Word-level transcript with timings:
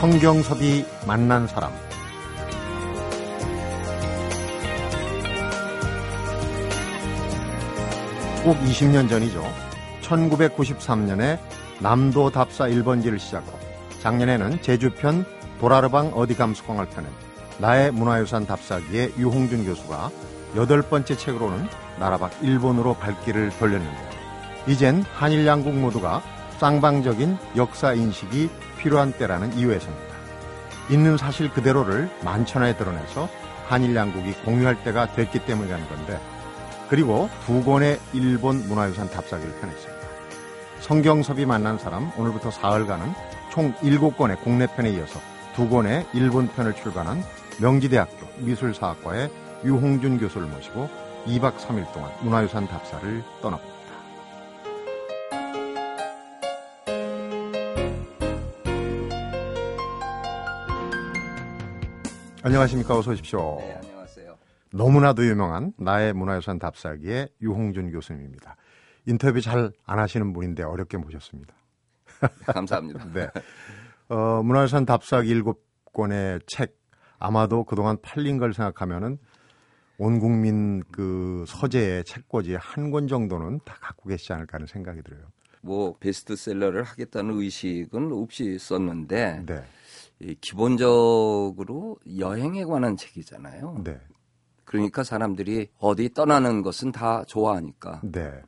성경섭이 0.00 0.86
만난 1.06 1.46
사람 1.46 1.70
꼭 8.42 8.56
20년 8.60 9.10
전이죠. 9.10 9.44
1993년에 10.00 11.38
남도 11.80 12.30
답사 12.30 12.64
1번지를 12.64 13.18
시작으로 13.18 13.52
작년에는 14.00 14.62
제주편 14.62 15.26
도라르방 15.60 16.12
어디 16.14 16.34
감수광을 16.34 16.86
펴낸 16.88 17.10
나의 17.58 17.90
문화유산 17.90 18.46
답사기의 18.46 19.12
유홍준 19.18 19.66
교수가 19.66 20.10
여덟 20.56 20.80
번째 20.80 21.14
책으로는 21.14 21.68
나라 21.98 22.16
밖 22.16 22.32
일본으로 22.40 22.94
발길을 22.94 23.50
돌렸는데요. 23.58 24.10
이젠 24.66 25.04
한일 25.12 25.46
양국 25.46 25.74
모두가 25.74 26.22
쌍방적인 26.60 27.38
역사 27.56 27.94
인식이 27.94 28.50
필요한 28.76 29.12
때라는 29.12 29.54
이유에서입니다. 29.54 30.14
있는 30.90 31.16
사실 31.16 31.50
그대로를 31.50 32.10
만천하에 32.22 32.76
드러내서 32.76 33.30
한일 33.66 33.96
양국이 33.96 34.34
공유할 34.44 34.84
때가 34.84 35.14
됐기 35.14 35.46
때문이라는 35.46 35.88
건데 35.88 36.20
그리고 36.90 37.30
두 37.46 37.64
권의 37.64 37.98
일본 38.12 38.68
문화유산 38.68 39.08
답사기를 39.08 39.58
펴냈습니다. 39.58 40.00
성경섭이 40.80 41.46
만난 41.46 41.78
사람 41.78 42.12
오늘부터 42.18 42.50
사흘간은 42.50 43.14
총 43.50 43.72
7권의 43.76 44.42
국내 44.42 44.66
편에 44.66 44.90
이어서 44.90 45.18
두 45.56 45.66
권의 45.66 46.08
일본 46.12 46.46
편을 46.48 46.74
출간한 46.74 47.22
명지대학교 47.58 48.26
미술사학과의 48.36 49.30
유홍준 49.64 50.18
교수를 50.18 50.46
모시고 50.46 50.90
2박 51.26 51.56
3일 51.56 51.90
동안 51.94 52.10
문화유산 52.20 52.68
답사를 52.68 53.24
떠나봅니다. 53.40 53.69
안녕하십니까. 62.42 62.96
어서 62.98 63.10
오십시오. 63.12 63.56
네, 63.60 63.74
안녕하세요. 63.82 64.36
너무나도 64.72 65.26
유명한 65.26 65.72
나의 65.78 66.12
문화유산 66.14 66.58
답사기의 66.58 67.28
유홍준 67.42 67.90
교수님입니다. 67.92 68.56
인터뷰 69.06 69.40
잘 69.40 69.72
안 69.84 69.98
하시는 69.98 70.32
분인데 70.32 70.62
어렵게 70.62 70.96
모셨습니다. 70.96 71.54
감사합니다. 72.46 73.04
네. 73.12 73.28
어, 74.08 74.42
문화유산 74.42 74.86
답사기 74.86 75.28
일곱 75.30 75.64
권의 75.92 76.40
책 76.46 76.78
아마도 77.18 77.64
그동안 77.64 77.98
팔린 78.00 78.38
걸 78.38 78.54
생각하면은 78.54 79.18
온 79.98 80.18
국민 80.18 80.82
그 80.92 81.44
서재의 81.46 82.04
책꽂이 82.04 82.54
한 82.54 82.90
권 82.90 83.06
정도는 83.06 83.60
다 83.64 83.76
갖고 83.80 84.08
계시지 84.08 84.32
않을까 84.32 84.56
하는 84.56 84.66
생각이 84.66 85.02
들어요. 85.02 85.22
뭐 85.62 85.94
베스트셀러를 85.98 86.84
하겠다는 86.84 87.34
의식은 87.38 88.12
없이 88.12 88.58
썼는데 88.58 89.42
네. 89.44 89.62
이 90.20 90.34
기본적으로 90.40 91.98
여행에 92.18 92.64
관한 92.64 92.96
책이잖아요. 92.96 93.82
네. 93.84 93.98
그러니까 94.64 95.02
사람들이 95.02 95.68
어디 95.78 96.12
떠나는 96.12 96.62
것은 96.62 96.92
다 96.92 97.24
좋아하니까 97.24 98.02
네. 98.04 98.42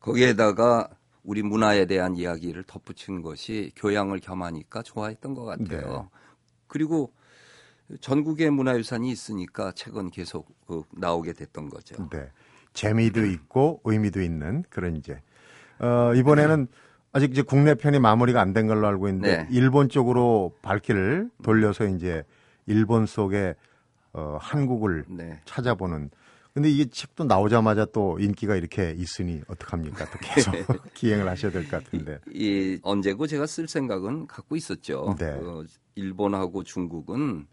거기에다가 0.00 0.88
우리 1.22 1.42
문화에 1.42 1.84
대한 1.86 2.16
이야기를 2.16 2.64
덧붙인 2.64 3.22
것이 3.22 3.72
교양을 3.76 4.20
겸하니까 4.20 4.82
좋아했던 4.82 5.34
것 5.34 5.44
같아요. 5.44 6.08
네. 6.10 6.18
그리고 6.66 7.12
전국에 8.00 8.50
문화유산이 8.50 9.10
있으니까 9.10 9.72
책은 9.72 10.10
계속 10.10 10.48
그 10.66 10.82
나오게 10.92 11.34
됐던 11.34 11.68
거죠. 11.68 12.08
네. 12.10 12.30
재미도 12.72 13.26
있고 13.26 13.80
의미도 13.84 14.22
있는 14.22 14.64
그런 14.70 14.96
이제 14.96 15.20
어, 15.78 16.14
이번에는 16.14 16.68
아직 17.12 17.30
이제 17.32 17.42
국내 17.42 17.74
편이 17.74 17.98
마무리가 17.98 18.40
안 18.40 18.52
된 18.52 18.66
걸로 18.66 18.86
알고 18.86 19.08
있는데 19.08 19.36
네. 19.38 19.48
일본 19.50 19.88
쪽으로 19.88 20.54
발길을 20.62 21.30
돌려서 21.42 21.86
이제 21.86 22.24
일본 22.66 23.06
속의 23.06 23.54
어, 24.12 24.38
한국을 24.40 25.04
네. 25.08 25.40
찾아보는 25.44 26.10
근데 26.54 26.70
이게 26.70 26.86
책도 26.90 27.24
나오자마자 27.24 27.84
또 27.92 28.18
인기가 28.18 28.56
이렇게 28.56 28.92
있으니 28.96 29.40
어떡합니까? 29.46 30.06
또 30.10 30.18
계속 30.20 30.52
기행을 30.94 31.28
하셔야 31.28 31.52
될 31.52 31.68
것 31.68 31.84
같은데. 31.84 32.18
이 32.32 32.78
언제고 32.82 33.26
제가 33.28 33.46
쓸 33.46 33.68
생각은 33.68 34.26
갖고 34.26 34.56
있었죠. 34.56 35.14
네. 35.18 35.26
어, 35.30 35.62
일본하고 35.94 36.64
중국은 36.64 37.46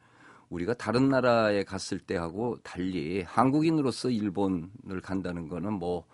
우리가 0.49 0.73
다른 0.73 1.09
나라에 1.09 1.63
갔을 1.65 1.99
때하고 1.99 2.57
달리 2.63 3.21
한국인으로서 3.27 4.09
일본을 4.09 5.01
간다는 5.03 5.49
거는 5.49 5.73
뭐 5.73 5.99
어, 5.99 6.05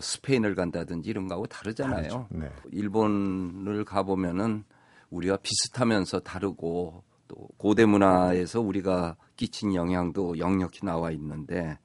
스페인을 0.00 0.54
간다든지 0.54 1.10
이런 1.10 1.28
거하고 1.28 1.46
다르잖아요. 1.46 2.28
네. 2.30 2.50
일본을 2.70 3.84
가보면은 3.84 4.64
우리가 5.10 5.36
비슷하면서 5.38 6.20
다르고 6.20 7.04
또 7.28 7.48
고대 7.56 7.84
문화에서 7.84 8.60
우리가 8.60 9.16
끼친 9.36 9.74
영향도 9.74 10.38
역력히 10.38 10.84
나와 10.84 11.10
있는데 11.10 11.78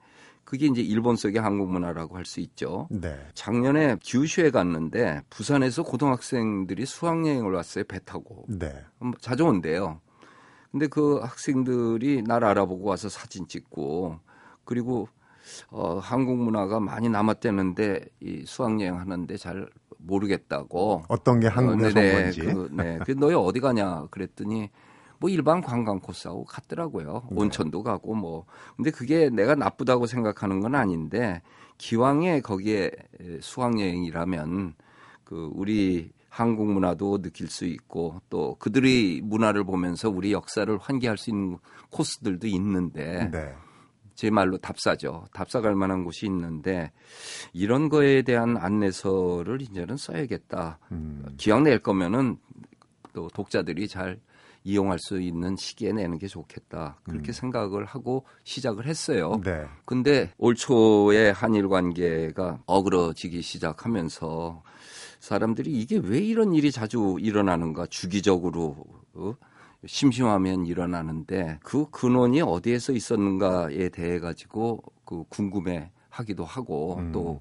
그게 0.43 0.67
이제 0.67 0.81
일본 0.81 1.17
속의 1.17 1.41
한국 1.41 1.69
문화라고 1.69 2.15
할 2.15 2.23
수 2.25 2.39
있죠. 2.39 2.87
네. 2.89 3.19
작년에 3.33 3.97
규슈에 4.05 4.49
갔는데 4.49 5.21
부산에서 5.29 5.83
고등학생들이 5.83 6.85
수학여행을 6.85 7.51
왔어요 7.53 7.83
배 7.83 7.99
타고 7.99 8.45
네. 8.47 8.73
음, 9.01 9.13
자주 9.19 9.45
온대요. 9.45 9.99
근데 10.71 10.87
그 10.87 11.19
학생들이 11.19 12.21
날 12.23 12.43
알아보고 12.45 12.87
와서 12.87 13.09
사진 13.09 13.47
찍고 13.47 14.19
그리고 14.63 15.09
어, 15.69 15.99
한국 15.99 16.37
문화가 16.37 16.79
많이 16.79 17.09
남았다는데 17.09 18.05
이 18.21 18.43
수학여행 18.45 18.99
하는데 18.99 19.37
잘 19.37 19.67
모르겠다고. 19.97 21.03
어떤 21.07 21.39
게 21.39 21.47
한국에서 21.47 21.99
어, 21.99 22.01
네, 22.01 22.15
온 22.15 22.23
건지. 22.23 22.41
그, 22.41 22.69
네. 22.71 22.99
그 23.05 23.11
너희 23.11 23.33
어디 23.35 23.59
가냐 23.59 24.07
그랬더니 24.11 24.69
뭐 25.19 25.29
일반 25.29 25.61
관광 25.61 25.99
코스하고 25.99 26.45
갔더라고요. 26.45 27.27
네. 27.31 27.41
온천도 27.41 27.83
가고 27.83 28.13
뭐. 28.13 28.45
근데 28.75 28.91
그게 28.91 29.29
내가 29.29 29.55
나쁘다고 29.55 30.05
생각하는 30.05 30.59
건 30.59 30.75
아닌데 30.75 31.41
기왕에 31.77 32.41
거기에 32.41 32.91
수학여행이라면 33.41 34.75
그 35.23 35.51
우리 35.53 36.11
한국 36.29 36.71
문화도 36.71 37.21
느낄 37.23 37.47
수 37.47 37.65
있고 37.65 38.21
또 38.29 38.55
그들의 38.59 39.21
문화를 39.23 39.63
보면서 39.63 40.09
우리 40.09 40.31
역사를 40.33 40.77
환기할 40.77 41.17
수 41.17 41.31
있는 41.31 41.57
코스들도 41.89 42.45
있는데 42.47 43.29
네. 43.31 43.55
제 44.17 44.31
말로 44.31 44.57
답사죠. 44.57 45.25
답사 45.31 45.61
갈 45.61 45.75
만한 45.75 46.03
곳이 46.03 46.25
있는데 46.25 46.91
이런 47.53 47.87
거에 47.87 48.23
대한 48.23 48.57
안내서를 48.57 49.61
이제는 49.61 49.95
써야겠다. 49.95 50.79
음. 50.91 51.35
기왕 51.37 51.63
낼 51.63 51.77
거면은 51.77 52.37
또 53.13 53.27
독자들이 53.27 53.87
잘 53.87 54.19
이용할 54.63 54.97
수 54.97 55.21
있는 55.21 55.55
시기에 55.55 55.93
내는 55.93 56.17
게 56.17 56.25
좋겠다. 56.25 56.99
그렇게 57.03 57.31
생각을 57.31 57.85
하고 57.85 58.25
시작을 58.43 58.87
했어요. 58.87 59.39
네. 59.43 59.67
근데 59.85 60.33
올 60.39 60.55
초에 60.55 61.29
한일 61.29 61.69
관계가 61.69 62.63
어그러지기 62.65 63.43
시작하면서 63.43 64.63
사람들이 65.19 65.71
이게 65.71 65.97
왜 66.03 66.17
이런 66.17 66.55
일이 66.55 66.71
자주 66.71 67.17
일어나는가 67.19 67.85
주기적으로 67.85 68.83
어? 69.13 69.35
심심하면 69.87 70.65
일어나는데 70.65 71.59
그 71.63 71.89
근원이 71.89 72.41
어디에서 72.41 72.93
있었는가에 72.93 73.89
대해 73.89 74.19
가지고 74.19 74.83
그 75.05 75.23
궁금해 75.29 75.91
하기도 76.09 76.43
하고 76.45 76.97
음. 76.97 77.11
또 77.11 77.39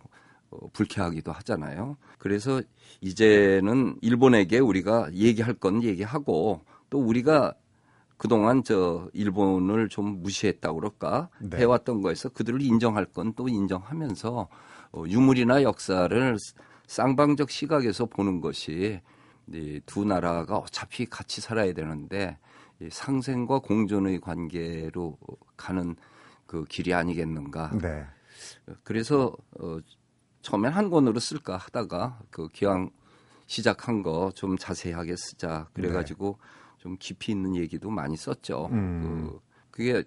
어, 0.51 0.69
불쾌하기도 0.73 1.33
하잖아요. 1.33 1.97
그래서 2.19 2.63
이제는 3.01 3.97
일본에게 4.01 4.59
우리가 4.61 5.13
얘기할 5.13 5.55
건 5.55 5.83
얘기하고 5.83 6.63
또 6.89 6.99
우리가 7.01 7.55
그동안 8.17 8.63
저 8.65 9.11
일본을 9.13 9.89
좀 9.89 10.23
무시했다고 10.23 10.81
그럴까 10.81 11.29
네. 11.41 11.59
해왔던 11.59 12.01
거에서 12.01 12.31
그들을 12.31 12.63
인정할 12.63 13.05
건 13.07 13.35
또 13.37 13.49
인정하면서 13.49 14.49
어, 14.93 15.05
유물이나 15.07 15.63
역사를 15.63 16.37
쌍방적 16.87 17.51
시각에서 17.51 18.07
보는 18.07 18.41
것이 18.41 19.01
이 19.53 19.81
두 19.87 20.05
나라가 20.05 20.57
어차피 20.59 21.07
같이 21.07 21.41
살아야 21.41 21.73
되는데 21.73 22.39
이 22.81 22.89
상생과 22.91 23.61
공존의 23.61 24.21
관계로 24.21 25.19
가는 25.57 25.97
그 26.47 26.65
길이 26.65 26.93
아니겠는가. 26.95 27.71
네. 27.81 28.05
그래서 28.83 29.35
어, 29.61 29.79
처음엔 30.43 30.73
한 30.73 30.91
권으로 30.91 31.19
쓸까 31.21 31.57
하다가 31.57 32.21
그 32.31 32.49
기왕 32.49 32.91
시작한 33.47 34.03
거 34.03 34.31
좀 34.35 34.59
자세하게 34.59 35.15
쓰자 35.17 35.69
그래가지고 35.73 36.39
좀 36.79 36.97
깊이 36.99 37.33
있는 37.33 37.55
얘기도 37.57 37.91
많이 37.91 38.17
썼죠. 38.17 38.69
음. 38.73 39.01
그, 39.03 39.41
그게 39.71 40.05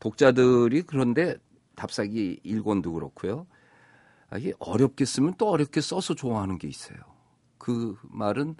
독자들이 0.00 0.82
그런데 0.82 1.36
답사기 1.74 2.40
1권도 2.44 2.92
그렇고요. 2.94 3.46
아, 4.30 4.38
이게 4.38 4.52
어렵게 4.58 5.04
쓰면 5.04 5.34
또 5.38 5.48
어렵게 5.48 5.80
써서 5.80 6.14
좋아하는 6.14 6.58
게 6.58 6.68
있어요. 6.68 6.98
그 7.58 7.96
말은 8.02 8.56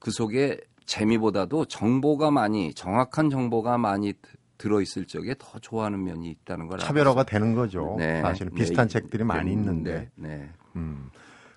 그 0.00 0.10
속에 0.10 0.58
재미보다도 0.86 1.66
정보가 1.66 2.30
많이 2.32 2.74
정확한 2.74 3.30
정보가 3.30 3.78
많이 3.78 4.12
드- 4.14 4.36
들어있을 4.58 5.06
적에 5.06 5.34
더 5.38 5.58
좋아하는 5.60 6.02
면이 6.04 6.28
있다는 6.30 6.66
걸 6.66 6.78
차별화가 6.80 7.20
알았어요. 7.20 7.24
되는 7.24 7.54
거죠. 7.54 7.94
네. 7.98 8.20
사실은 8.20 8.52
네. 8.52 8.56
비슷한 8.60 8.88
책들이 8.88 9.22
많이 9.24 9.46
네. 9.46 9.52
있는데. 9.52 10.10
네. 10.16 10.28
네. 10.36 10.50
음. 10.76 11.10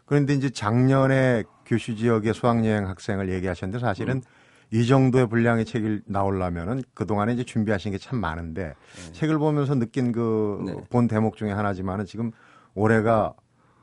그런데 0.05 0.33
이제 0.33 0.49
작년에 0.49 1.43
교슈 1.65 1.95
지역의 1.95 2.33
수학여행 2.33 2.87
학생을 2.87 3.29
얘기하셨는데 3.29 3.79
사실은 3.83 4.21
이 4.71 4.85
정도의 4.85 5.27
분량의 5.27 5.65
책이 5.65 6.01
나오려면은 6.05 6.83
그동안에 6.93 7.33
이제 7.33 7.43
준비하신 7.43 7.91
게 7.91 7.97
참 7.97 8.19
많은데 8.19 8.73
책을 9.13 9.37
보면서 9.37 9.75
느낀 9.75 10.11
그 10.11 10.61
네. 10.65 10.75
본 10.89 11.07
대목 11.07 11.35
중에 11.37 11.51
하나지만은 11.51 12.05
지금 12.05 12.31
올해가 12.75 13.33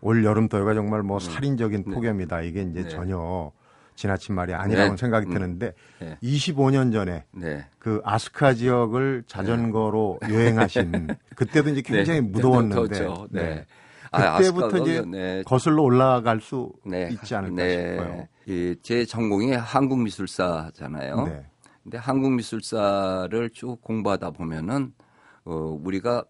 올 0.00 0.24
여름 0.24 0.48
더위가 0.48 0.74
정말 0.74 1.02
뭐 1.02 1.18
살인적인 1.18 1.84
네. 1.86 1.94
폭염이다. 1.94 2.40
이게 2.42 2.62
이제 2.62 2.82
네. 2.84 2.88
전혀 2.88 3.52
지나친 4.00 4.34
말이 4.34 4.54
아니라고 4.54 4.92
네. 4.92 4.96
생각이 4.96 5.26
음. 5.26 5.34
드는데 5.34 5.74
네. 5.98 6.16
25년 6.22 6.90
전에 6.90 7.24
네. 7.32 7.66
그 7.78 8.00
아스카 8.02 8.54
지역을 8.54 9.24
자전거로 9.26 10.20
여행하신 10.22 11.08
그때도 11.36 11.68
이제 11.68 11.82
굉장히 11.82 12.22
네. 12.22 12.28
무더웠는데. 12.28 13.06
네. 13.30 13.42
네. 13.42 13.66
아, 14.10 14.38
그때부터 14.38 14.66
아스카가 14.66 14.84
이제 14.84 15.04
네. 15.06 15.42
거슬러 15.44 15.82
올라갈 15.82 16.40
수 16.40 16.72
네. 16.86 17.10
있지 17.12 17.34
않을까 17.34 17.54
네. 17.56 17.96
싶어요. 17.98 18.28
이, 18.46 18.74
제 18.82 19.04
전공이 19.04 19.52
한국 19.52 20.00
미술사잖아요. 20.00 21.26
네. 21.26 21.44
근데 21.82 21.98
한국 21.98 22.32
미술사를 22.32 23.50
쭉 23.52 23.82
공부하다 23.82 24.30
보면은 24.30 24.94
어, 25.44 25.78
우리가 25.82 26.24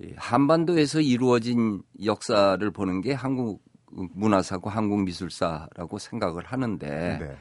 이 0.00 0.12
한반도에서 0.16 1.00
이루어진 1.00 1.82
역사를 2.04 2.70
보는 2.70 3.00
게 3.00 3.14
한국 3.14 3.62
문화사고 3.90 4.70
한국미술사라고 4.70 5.98
생각을 5.98 6.44
하는데 6.44 7.18
네. 7.18 7.36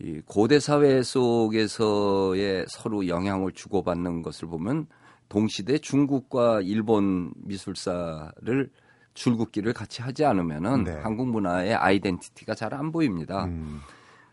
이 0.00 0.20
고대 0.24 0.60
사회 0.60 1.02
속에서의 1.02 2.66
서로 2.68 3.08
영향을 3.08 3.52
주고받는 3.52 4.22
것을 4.22 4.48
보면 4.48 4.86
동시대 5.28 5.78
중국과 5.78 6.62
일본 6.62 7.32
미술사를 7.36 8.70
줄긋기를 9.14 9.72
같이 9.72 10.00
하지 10.00 10.24
않으면은 10.24 10.84
네. 10.84 10.92
한국 10.92 11.28
문화의 11.28 11.74
아이덴티티가 11.74 12.54
잘 12.54 12.72
안 12.72 12.92
보입니다. 12.92 13.46
음, 13.46 13.80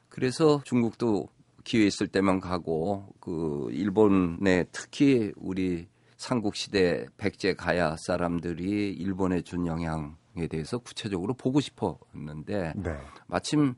그래서 0.09 0.61
중국도 0.63 1.27
기회 1.63 1.85
있을 1.87 2.07
때만 2.07 2.39
가고 2.39 3.07
그 3.19 3.67
일본에 3.71 4.65
특히 4.71 5.33
우리 5.35 5.87
삼국 6.17 6.55
시대 6.55 7.07
백제 7.17 7.55
가야 7.55 7.95
사람들이 7.97 8.93
일본에 8.93 9.41
준 9.41 9.65
영향 9.65 10.15
에 10.37 10.47
대해서 10.47 10.77
구체적으로 10.79 11.33
보고 11.33 11.59
싶었는데 11.61 12.73
네. 12.75 12.97
마침 13.27 13.75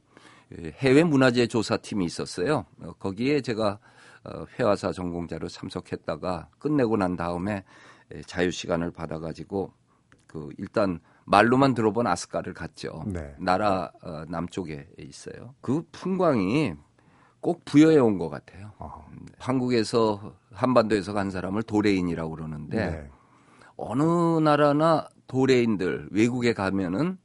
해외 0.51 1.03
문화재 1.03 1.45
조사팀이 1.47 2.03
있었어요. 2.05 2.65
어, 2.81 2.93
거기에 2.93 3.41
제가 3.41 3.79
어, 4.23 4.45
회화사 4.57 4.91
전공자로 4.91 5.47
참석했다가 5.49 6.49
끝내고 6.57 6.97
난 6.97 7.15
다음에 7.15 7.63
에, 8.11 8.21
자유 8.23 8.49
시간을 8.49 8.91
받아가지고 8.91 9.71
그 10.25 10.49
일단 10.57 10.99
말로만 11.25 11.73
들어본 11.73 12.07
아스카를 12.07 12.53
갔죠. 12.53 13.03
네. 13.05 13.35
나라 13.39 13.91
어, 14.01 14.23
남쪽에 14.27 14.87
있어요. 14.97 15.53
그 15.61 15.83
풍광이 15.91 16.73
꼭 17.39 17.63
부여해 17.65 17.97
온 17.99 18.17
것 18.17 18.29
같아요. 18.29 18.71
어, 18.79 19.05
한국에서 19.37 20.33
한반도에서 20.51 21.13
간 21.13 21.29
사람을 21.29 21.61
도레인이라고 21.63 22.31
그러는데 22.31 22.89
네. 22.91 23.09
어느 23.75 24.39
나라나 24.39 25.07
도레인들 25.27 26.09
외국에 26.11 26.53
가면은 26.53 27.17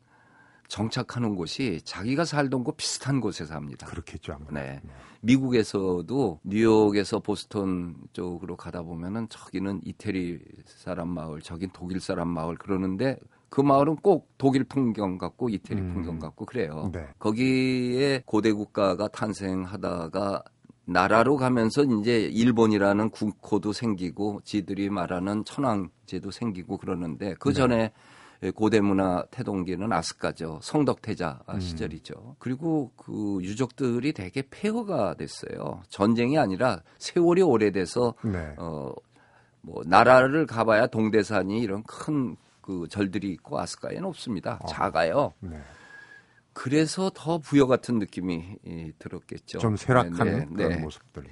정착하는 0.68 1.36
곳이 1.36 1.82
자기가 1.84 2.24
살던 2.24 2.64
곳 2.64 2.76
비슷한 2.78 3.20
곳에 3.20 3.44
삽니다. 3.44 3.86
그렇겠죠. 3.86 4.32
아마. 4.32 4.46
네. 4.50 4.80
미국에서도 5.20 6.40
뉴욕에서 6.44 7.20
보스턴 7.20 7.94
쪽으로 8.12 8.56
가다 8.56 8.82
보면은 8.82 9.28
저기는 9.28 9.82
이태리 9.84 10.40
사람 10.64 11.10
마을, 11.10 11.42
저긴 11.42 11.68
독일 11.72 12.00
사람 12.00 12.28
마을 12.28 12.56
그러는데 12.56 13.18
그 13.50 13.60
마을은 13.60 13.96
꼭 13.96 14.32
독일 14.38 14.64
풍경 14.64 15.18
같고 15.18 15.50
이태리 15.50 15.78
음. 15.78 15.92
풍경 15.92 16.18
같고 16.18 16.46
그래요. 16.46 16.90
네. 16.90 17.06
거기에 17.18 18.22
고대 18.24 18.50
국가가 18.50 19.08
탄생하다가 19.08 20.42
나라로 20.92 21.36
가면서 21.36 21.84
이제 21.84 22.22
일본이라는 22.22 23.10
국호도 23.10 23.72
생기고 23.72 24.42
지들이 24.44 24.90
말하는 24.90 25.44
천황제도 25.44 26.30
생기고 26.30 26.78
그러는데 26.78 27.34
그 27.38 27.52
전에 27.52 27.92
고대 28.54 28.80
문화 28.80 29.24
태동기는 29.30 29.92
아스카죠. 29.92 30.58
성덕태자 30.62 31.40
시절이죠. 31.60 32.36
그리고 32.38 32.90
그 32.96 33.38
유적들이 33.42 34.12
되게 34.12 34.42
폐허가 34.50 35.14
됐어요. 35.14 35.82
전쟁이 35.88 36.38
아니라 36.38 36.82
세월이 36.98 37.42
오래돼서 37.42 38.14
네. 38.24 38.54
어 38.58 38.92
뭐 39.64 39.80
나라를 39.86 40.44
가봐야 40.44 40.88
동대산이 40.88 41.60
이런 41.60 41.84
큰 41.84 42.36
그 42.62 42.86
절들이 42.88 43.30
있고 43.32 43.60
아스카에는 43.60 44.04
없습니다. 44.04 44.58
작아요. 44.68 45.34
네. 45.40 45.60
그래서 46.52 47.10
더 47.14 47.38
부여 47.38 47.66
같은 47.66 47.98
느낌이 47.98 48.56
이, 48.64 48.92
들었겠죠. 48.98 49.58
좀 49.58 49.76
쇠락한 49.76 50.26
네, 50.26 50.38
네, 50.38 50.46
그런 50.54 50.68
네. 50.70 50.76
모습들. 50.78 51.24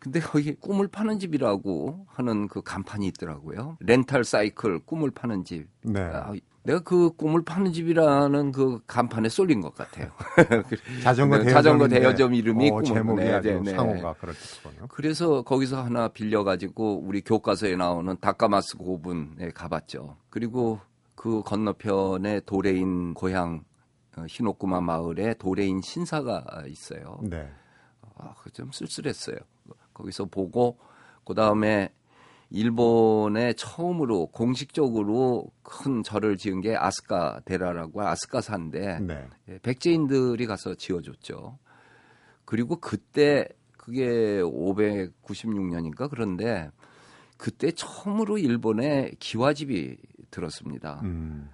근데 0.00 0.20
거기 0.20 0.54
꿈을 0.54 0.86
파는 0.88 1.18
집이라고 1.18 2.06
하는 2.08 2.46
그 2.48 2.62
간판이 2.62 3.06
있더라고요. 3.08 3.76
렌탈 3.80 4.22
사이클 4.24 4.80
꿈을 4.80 5.10
파는 5.10 5.44
집. 5.44 5.66
네. 5.82 6.00
아, 6.00 6.32
내가 6.62 6.80
그 6.80 7.10
꿈을 7.16 7.42
파는 7.42 7.72
집이라는 7.72 8.52
그 8.52 8.80
간판에 8.86 9.28
쏠린 9.28 9.60
것 9.60 9.74
같아요. 9.74 10.10
자전거 11.02 11.38
네, 11.38 11.44
대여점 11.44 11.54
자전거 11.54 11.88
대여점 11.88 12.34
이름이 12.34 12.70
어, 12.70 12.74
꿈을- 12.76 12.84
제목이 12.84 13.22
네, 13.24 13.32
아주 13.32 13.48
네, 13.48 13.60
네. 13.60 13.70
상호가 13.72 14.12
그렇군요. 14.14 14.86
그래서 14.88 15.42
거기서 15.42 15.82
하나 15.82 16.08
빌려가지고 16.08 17.00
우리 17.04 17.20
교과서에 17.22 17.74
나오는 17.76 18.16
다카마스 18.20 18.76
고분에 18.76 19.50
가봤죠. 19.54 20.16
그리고 20.30 20.78
그 21.16 21.42
건너편에 21.42 22.40
도래인 22.46 23.14
고향 23.14 23.64
어, 24.18 24.26
히노쿠마 24.28 24.80
마을에 24.80 25.34
도래인 25.34 25.80
신사가 25.80 26.64
있어요. 26.66 27.20
네. 27.22 27.48
아, 28.16 28.34
그좀 28.42 28.70
쓸쓸했어요. 28.72 29.36
거기서 29.94 30.26
보고 30.26 30.78
그 31.24 31.34
다음에 31.34 31.92
일본에 32.50 33.52
처음으로 33.52 34.26
공식적으로 34.26 35.50
큰 35.62 36.02
절을 36.02 36.36
지은 36.38 36.60
게 36.60 36.74
아스카 36.76 37.40
데라라고 37.44 38.02
아스카사인데 38.02 39.00
네. 39.00 39.28
예, 39.48 39.58
백제인들이 39.58 40.46
가서 40.46 40.74
지어줬죠. 40.74 41.58
그리고 42.44 42.76
그때 42.76 43.46
그게 43.76 44.40
596년인가 44.40 46.08
그런데 46.08 46.70
그때 47.36 47.70
처음으로 47.70 48.38
일본에 48.38 49.12
기와집이 49.18 49.96
들었습니다. 50.30 51.00
음. 51.04 51.50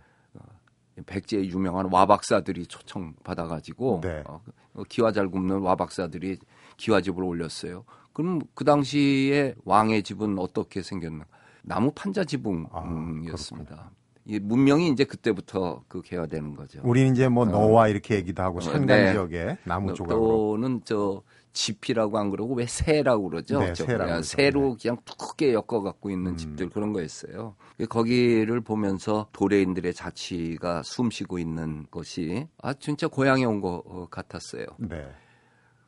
백제의 1.06 1.48
유명한 1.50 1.88
와박사들이 1.90 2.66
초청 2.66 3.14
받아가지고 3.24 4.00
네. 4.02 4.22
어, 4.26 4.40
기와 4.88 5.12
잘 5.12 5.28
굽는 5.28 5.60
와박사들이 5.60 6.38
기와집을 6.76 7.22
올렸어요. 7.24 7.84
그럼 8.12 8.40
그 8.54 8.64
당시에 8.64 9.54
왕의 9.64 10.02
집은 10.04 10.38
어떻게 10.38 10.82
생겼나? 10.82 11.24
나무 11.62 11.90
판자 11.94 12.20
아, 12.20 12.24
지붕이었습니다. 12.24 13.90
이 14.26 14.38
문명이 14.38 14.88
이제 14.88 15.04
그때부터 15.04 15.82
그 15.88 16.00
개화되는 16.00 16.54
거죠. 16.56 16.80
우리는 16.82 17.12
이제 17.12 17.28
뭐 17.28 17.44
너와 17.44 17.88
이렇게 17.88 18.14
얘기도 18.16 18.42
하고 18.42 18.58
어, 18.58 18.60
산간 18.60 18.86
네. 18.86 19.12
지역에 19.12 19.58
나무 19.64 19.88
또- 19.88 19.94
조각으로 19.94 20.28
또는 20.56 20.80
저 20.84 21.22
지피라고 21.54 22.18
안 22.18 22.30
그러고 22.30 22.54
왜 22.54 22.66
새라고 22.66 23.30
그러죠? 23.30 23.60
네, 23.60 23.72
저 23.72 23.84
새라고 23.86 24.04
그냥 24.04 24.16
그러죠. 24.16 24.22
새로 24.36 24.76
그냥 24.76 24.98
툭게 25.06 25.54
엮어 25.54 25.80
갖고 25.82 26.10
있는 26.10 26.32
음. 26.32 26.36
집들 26.36 26.68
그런 26.68 26.92
거였어요. 26.92 27.56
거기를 27.88 28.60
보면서 28.60 29.28
도레인들의 29.32 29.94
자취가 29.94 30.82
숨쉬고 30.84 31.38
있는 31.38 31.86
것이 31.90 32.46
아 32.60 32.74
진짜 32.74 33.08
고향에 33.08 33.44
온 33.44 33.60
것 33.60 33.82
같았어요. 34.10 34.66
네. 34.78 35.08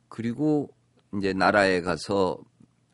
그리고 0.09 0.69
이제 1.15 1.33
나라에 1.33 1.81
가서 1.81 2.37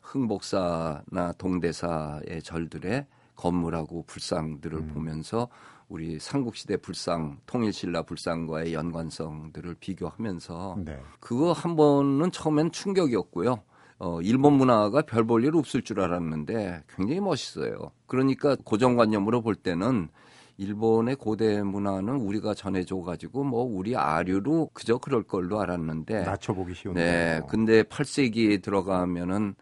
흥복사나 0.02 1.32
동대사의 1.38 2.42
절들의 2.42 3.06
건물하고 3.36 4.04
불상들을 4.06 4.78
음. 4.78 4.86
보면서 4.94 5.48
우리 5.88 6.18
삼국시대 6.18 6.78
불상, 6.78 7.38
통일신라 7.46 8.02
불상과의 8.02 8.72
연관성들을 8.74 9.76
비교하면서 9.80 10.78
네. 10.84 10.98
그거 11.20 11.52
한 11.52 11.76
번은 11.76 12.30
처음엔 12.32 12.72
충격이었고요. 12.72 13.62
어, 13.98 14.20
일본 14.22 14.54
문화가 14.54 15.02
별 15.02 15.24
볼 15.26 15.44
일 15.44 15.54
없을 15.56 15.82
줄 15.82 16.00
알았는데 16.00 16.84
굉장히 16.96 17.20
멋있어요. 17.20 17.92
그러니까 18.06 18.56
고정관념으로 18.64 19.40
볼 19.42 19.54
때는 19.54 20.08
일본의 20.56 21.16
고대 21.16 21.62
문화는 21.62 22.14
우리가 22.16 22.54
전해줘 22.54 22.96
가지고 22.98 23.44
뭐 23.44 23.62
우리 23.64 23.96
아류로 23.96 24.70
그저 24.72 24.98
그럴 24.98 25.22
걸로 25.24 25.60
알았는데 25.60 26.22
낮춰보기 26.22 26.74
쉬운 26.74 26.94
네. 26.94 27.40
근데 27.48 27.82
8세기에 27.82 28.62
들어가면은 28.62 29.54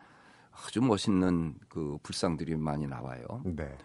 아주 0.52 0.80
멋있는 0.80 1.54
그 1.68 1.99
불상들이 2.02 2.54
많이 2.56 2.87
나와요. 2.87 3.23
네. 3.44 3.76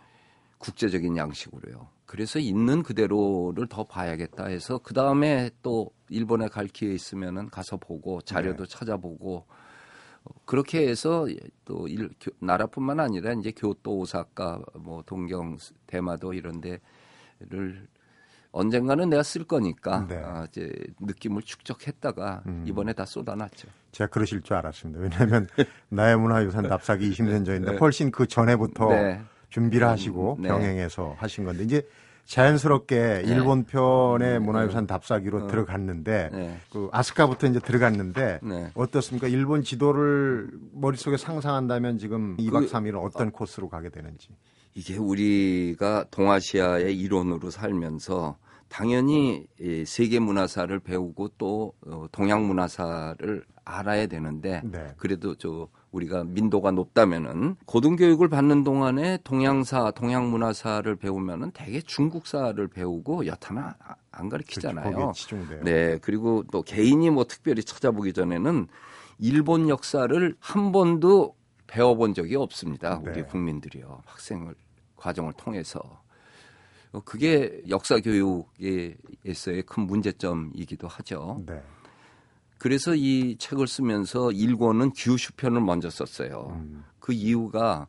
국제적인 0.57 1.15
양식으로요. 1.17 1.87
그래서 2.05 2.39
있는 2.39 2.83
그대로를 2.83 3.67
더 3.67 3.83
봐야겠다 3.83 4.45
해서 4.45 4.79
그 4.79 4.93
다음에 4.93 5.49
또 5.61 5.91
일본에 6.09 6.47
갈 6.47 6.67
기회 6.67 6.93
있으면은 6.93 7.49
가서 7.49 7.77
보고 7.77 8.21
자료도 8.21 8.65
네. 8.65 8.69
찾아보고 8.77 9.45
어, 10.23 10.31
그렇게 10.45 10.87
해서 10.87 11.27
또 11.65 11.87
일, 11.87 12.09
교- 12.19 12.31
나라뿐만 12.39 12.99
아니라 12.99 13.33
이제 13.33 13.51
교토, 13.55 13.99
오사카, 13.99 14.61
뭐 14.79 15.03
동경, 15.05 15.57
대마도 15.85 16.33
이런 16.33 16.59
데를 16.61 17.87
언젠가는 18.57 19.09
내가 19.09 19.23
쓸 19.23 19.43
거니까 19.43 20.05
네. 20.07 20.21
아, 20.23 20.45
이제 20.49 20.71
느낌을 20.99 21.43
축적했다가 21.43 22.43
음. 22.47 22.63
이번에 22.67 22.93
다 22.93 23.05
쏟아놨죠. 23.05 23.67
제가 23.91 24.09
그러실 24.09 24.41
줄 24.41 24.55
알았습니다. 24.55 24.99
왜냐하면 24.99 25.47
나의 25.89 26.17
문화유산 26.17 26.67
답사기 26.67 27.09
20년 27.11 27.45
전인데 27.45 27.71
네. 27.73 27.77
훨씬 27.77 28.11
그 28.11 28.27
전에부터 28.27 28.89
네. 28.89 29.21
준비를 29.49 29.87
하시고 29.87 30.37
음, 30.37 30.41
네. 30.41 30.49
병행해서 30.49 31.15
하신 31.19 31.45
건데 31.45 31.63
이제 31.63 31.87
자연스럽게 32.25 32.95
네. 32.97 33.23
일본 33.25 33.63
편의 33.63 34.39
문화유산 34.39 34.85
답사기로 34.85 35.45
어. 35.45 35.47
들어갔는데 35.47 36.29
네. 36.33 36.57
그 36.71 36.89
아스카부터 36.91 37.47
이제 37.47 37.59
들어갔는데 37.59 38.39
네. 38.43 38.71
어떻습니까? 38.73 39.27
일본 39.27 39.63
지도를 39.63 40.49
머릿속에 40.73 41.15
상상한다면 41.15 41.99
지금 41.99 42.35
2박 42.37 42.69
3일은 42.69 43.01
어떤 43.01 43.31
코스로 43.31 43.69
가게 43.69 43.89
되는지. 43.89 44.29
이게 44.73 44.97
우리가 44.97 46.05
동아시아의 46.11 46.97
일원으로 46.99 47.49
살면서 47.49 48.37
당연히 48.69 49.47
이 49.59 49.85
세계 49.85 50.19
문화사를 50.19 50.77
배우고 50.79 51.29
또 51.37 51.73
어, 51.85 52.05
동양 52.11 52.45
문화사를 52.47 53.43
알아야 53.65 54.07
되는데 54.07 54.61
네. 54.63 54.93
그래도 54.97 55.35
저 55.35 55.67
우리가 55.91 56.23
민도가 56.23 56.71
높다면은 56.71 57.55
고등교육을 57.65 58.29
받는 58.29 58.63
동안에 58.63 59.19
동양사, 59.23 59.91
동양 59.91 60.29
문화사를 60.29 60.95
배우면은 60.95 61.51
대개 61.51 61.81
중국사를 61.81 62.65
배우고 62.67 63.25
여타나 63.25 63.75
아- 63.79 63.95
안 64.11 64.29
가르치잖아요. 64.29 65.11
치중돼요. 65.15 65.63
네, 65.63 65.97
그리고 66.01 66.43
또 66.51 66.61
개인이 66.61 67.09
뭐 67.09 67.25
특별히 67.25 67.63
찾아보기 67.63 68.13
전에는 68.13 68.67
일본 69.19 69.69
역사를 69.69 70.35
한 70.39 70.71
번도 70.71 71.35
배워본 71.67 72.13
적이 72.13 72.35
없습니다. 72.37 72.99
우리 73.03 73.13
네. 73.13 73.23
국민들이요. 73.23 74.01
학생을 74.05 74.55
과정을 74.95 75.33
통해서. 75.33 75.79
어, 76.91 77.01
그게 77.01 77.61
역사 77.69 77.99
교육에서의 77.99 79.63
큰 79.65 79.83
문제점이기도 79.87 80.87
하죠. 80.87 81.43
네. 81.45 81.61
그래서 82.57 82.95
이 82.95 83.35
책을 83.37 83.67
쓰면서 83.67 84.31
일권은 84.31 84.91
규슈 84.95 85.33
편을 85.35 85.61
먼저 85.61 85.89
썼어요. 85.89 86.47
음. 86.55 86.83
그 86.99 87.13
이유가 87.13 87.87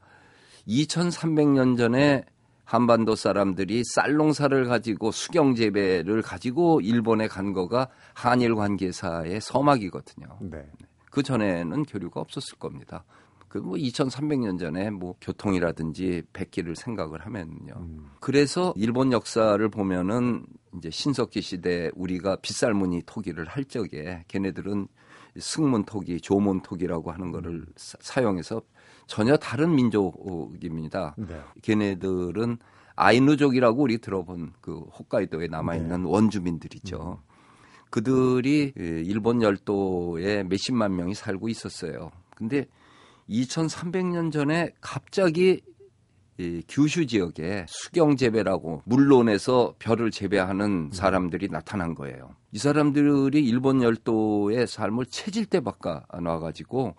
2300년 0.67 1.79
전에 1.79 2.25
한반도 2.65 3.15
사람들이 3.17 3.83
쌀 3.95 4.15
농사를 4.15 4.67
가지고 4.67 5.11
수경 5.11 5.55
재배를 5.55 6.21
가지고 6.21 6.83
일본에 6.83 7.27
간 7.27 7.55
거가 7.55 7.89
한일 8.13 8.55
관계사의 8.55 9.41
서막이거든요. 9.41 10.27
네. 10.43 10.67
그 11.11 11.23
전에는 11.23 11.85
교류가 11.85 12.21
없었을 12.21 12.59
겁니다. 12.59 13.05
그뭐 13.49 13.75
2300년 13.75 14.59
전에 14.59 14.91
뭐 14.91 15.15
교통이라든지 15.21 16.23
백기를 16.33 16.77
생각을 16.77 17.21
하면요. 17.25 17.75
음. 17.77 18.11
그래서 18.21 18.75
일본 18.77 19.13
역사를 19.13 19.67
보면은 19.71 20.45
이제 20.77 20.91
신석기 20.91 21.41
시대 21.41 21.91
우리가 21.95 22.37
빗살무늬 22.37 23.03
토기를 23.07 23.47
할 23.47 23.65
적에 23.65 24.25
걔네들은 24.29 24.87
승문 25.39 25.85
토기, 25.85 26.21
조문 26.21 26.61
토기라고 26.63 27.11
하는 27.11 27.31
거를 27.33 27.65
사- 27.77 27.99
사용해서 28.01 28.61
전혀 29.07 29.37
다른 29.37 29.75
민족입니다. 29.75 31.15
네. 31.17 31.41
걔네들은 31.63 32.59
아이누족이라고 32.97 33.83
우리 33.83 33.99
들어본 33.99 34.53
그 34.61 34.81
홋카이도에 34.81 35.47
남아 35.47 35.77
있는 35.77 36.05
원주민들이죠. 36.05 37.23
그들이 37.91 38.73
예, 38.79 38.85
일본 38.85 39.41
열도에 39.41 40.43
몇십만 40.45 40.95
명이 40.97 41.15
살고 41.15 41.49
있었어요. 41.49 42.11
근데 42.35 42.67
2300년 43.29 44.33
전에 44.33 44.73
갑자기 44.81 45.61
이 46.39 46.63
규슈 46.69 47.07
지역에 47.07 47.67
수경 47.69 48.17
재배라고 48.17 48.83
물론에서 48.85 49.75
벼를 49.81 50.13
재배하는 50.13 50.91
사람들이 50.93 51.49
나타난 51.49 51.95
거예요. 51.97 52.37
이 52.53 52.59
사람들이 52.59 53.45
일본 53.45 53.83
열도의 53.83 54.69
삶을 54.69 55.07
체질대 55.07 55.61
바꿔 55.61 56.03
놔가지고 56.21 56.95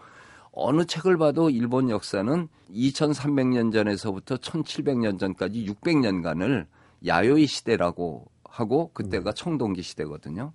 어느 0.52 0.86
책을 0.86 1.18
봐도 1.18 1.50
일본 1.50 1.90
역사는 1.90 2.50
2300년 2.72 3.72
전에서부터 3.72 4.36
1700년 4.36 5.18
전까지 5.18 5.66
600년간을 5.66 6.68
야요이 7.06 7.48
시대라고 7.48 8.30
하고 8.44 8.92
그때가 8.94 9.32
청동기 9.32 9.82
시대거든요. 9.82 10.52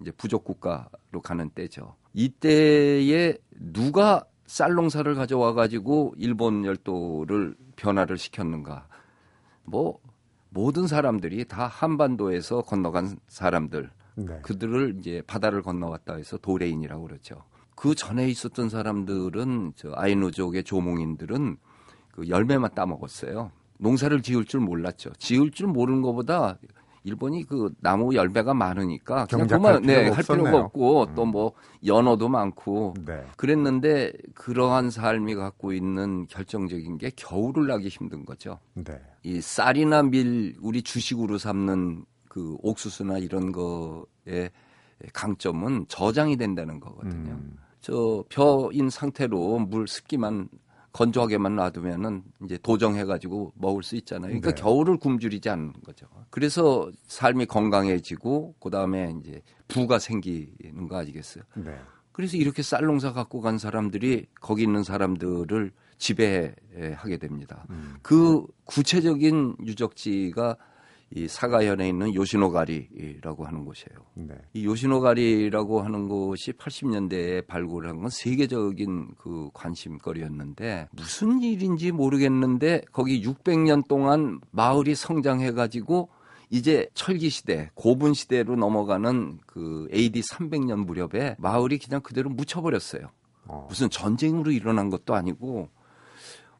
이제 0.00 0.10
부족 0.10 0.42
국가로 0.42 1.22
가는 1.22 1.48
때죠. 1.50 1.94
이때에 2.12 3.38
누가 3.60 4.24
쌀 4.46 4.74
농사를 4.74 5.14
가져와 5.14 5.52
가지고 5.54 6.14
일본 6.16 6.64
열도를 6.64 7.56
변화를 7.76 8.16
시켰는가? 8.16 8.86
뭐 9.64 9.98
모든 10.50 10.86
사람들이 10.86 11.44
다 11.46 11.66
한반도에서 11.66 12.62
건너간 12.62 13.18
사람들 13.28 13.90
네. 14.14 14.40
그들을 14.42 14.96
이제 14.98 15.22
바다를 15.26 15.62
건너왔다 15.62 16.14
해서 16.14 16.38
도레인이라고 16.38 17.02
그러죠. 17.02 17.44
그 17.74 17.94
전에 17.94 18.28
있었던 18.28 18.70
사람들은 18.70 19.74
저 19.76 19.92
아이누족의 19.94 20.64
조몽인들은 20.64 21.58
그 22.12 22.28
열매만 22.28 22.70
따 22.74 22.86
먹었어요. 22.86 23.50
농사를 23.78 24.22
지을 24.22 24.46
줄 24.46 24.60
몰랐죠. 24.60 25.12
지을 25.18 25.50
줄 25.50 25.66
모르는 25.66 26.00
것보다 26.00 26.58
일본이 27.06 27.44
그 27.44 27.72
나무 27.80 28.16
열매가 28.16 28.52
많으니까 28.52 29.26
그냥 29.26 29.46
그만 29.46 29.80
네, 29.82 30.00
필요가 30.00 30.16
할 30.16 30.24
필요가. 30.24 30.58
없고 30.58 31.14
또뭐 31.14 31.52
연어도 31.86 32.28
많고 32.28 32.94
네. 33.06 33.24
그랬는데 33.36 34.12
그러한 34.34 34.90
삶이 34.90 35.36
갖고 35.36 35.72
있는 35.72 36.26
결정적인 36.26 36.98
게 36.98 37.12
겨울을 37.14 37.68
나기 37.68 37.86
힘든 37.86 38.24
거죠. 38.24 38.58
네. 38.74 39.00
이 39.22 39.40
쌀이나 39.40 40.02
밀 40.02 40.56
우리 40.60 40.82
주식으로 40.82 41.38
삼는 41.38 42.04
그 42.28 42.56
옥수수나 42.62 43.18
이런 43.18 43.52
거의 43.52 44.50
강점은 45.12 45.86
저장이 45.86 46.36
된다는 46.36 46.80
거거든요. 46.80 47.34
음. 47.34 47.56
저 47.80 48.24
벼인 48.28 48.90
상태로 48.90 49.60
물 49.60 49.86
습기만 49.86 50.48
건조하게만 50.96 51.56
놔두면은 51.56 52.22
이제 52.44 52.58
도정해가지고 52.62 53.52
먹을 53.56 53.82
수 53.82 53.96
있잖아요. 53.96 54.28
그러니까 54.28 54.54
네. 54.54 54.62
겨울을 54.62 54.96
굶주리지 54.96 55.50
않는 55.50 55.74
거죠. 55.84 56.06
그래서 56.30 56.90
삶이 57.06 57.44
건강해지고 57.44 58.54
그 58.58 58.70
다음에 58.70 59.14
이제 59.20 59.42
부가 59.68 59.98
생기는 59.98 60.88
거 60.88 60.96
아니겠어요? 60.96 61.44
네. 61.56 61.78
그래서 62.12 62.38
이렇게 62.38 62.62
쌀 62.62 62.86
농사 62.86 63.12
갖고 63.12 63.42
간 63.42 63.58
사람들이 63.58 64.24
거기 64.40 64.62
있는 64.62 64.82
사람들을 64.84 65.70
지배하게 65.98 67.18
됩니다. 67.18 67.66
음. 67.68 67.96
그 68.00 68.46
구체적인 68.64 69.56
유적지가 69.66 70.56
이 71.14 71.28
사가현에 71.28 71.88
있는 71.88 72.14
요시노가리라고 72.14 73.46
하는 73.46 73.64
곳이에요. 73.64 73.98
네. 74.14 74.34
이 74.54 74.64
요시노가리라고 74.64 75.80
하는 75.80 76.08
곳이 76.08 76.52
80년대에 76.52 77.46
발굴한 77.46 78.00
건 78.00 78.10
세계적인 78.10 79.14
그 79.16 79.50
관심거리였는데 79.54 80.88
무슨 80.90 81.40
일인지 81.40 81.92
모르겠는데 81.92 82.82
거기 82.90 83.22
600년 83.22 83.86
동안 83.86 84.40
마을이 84.50 84.96
성장해 84.96 85.52
가지고 85.52 86.08
이제 86.50 86.88
철기 86.94 87.28
시대, 87.28 87.70
고분 87.74 88.12
시대로 88.12 88.56
넘어가는 88.56 89.38
그 89.46 89.88
AD 89.92 90.20
300년 90.20 90.86
무렵에 90.86 91.36
마을이 91.38 91.78
그냥 91.78 92.00
그대로 92.00 92.30
묻혀버렸어요. 92.30 93.10
어. 93.46 93.66
무슨 93.68 93.90
전쟁으로 93.90 94.50
일어난 94.50 94.90
것도 94.90 95.14
아니고 95.14 95.68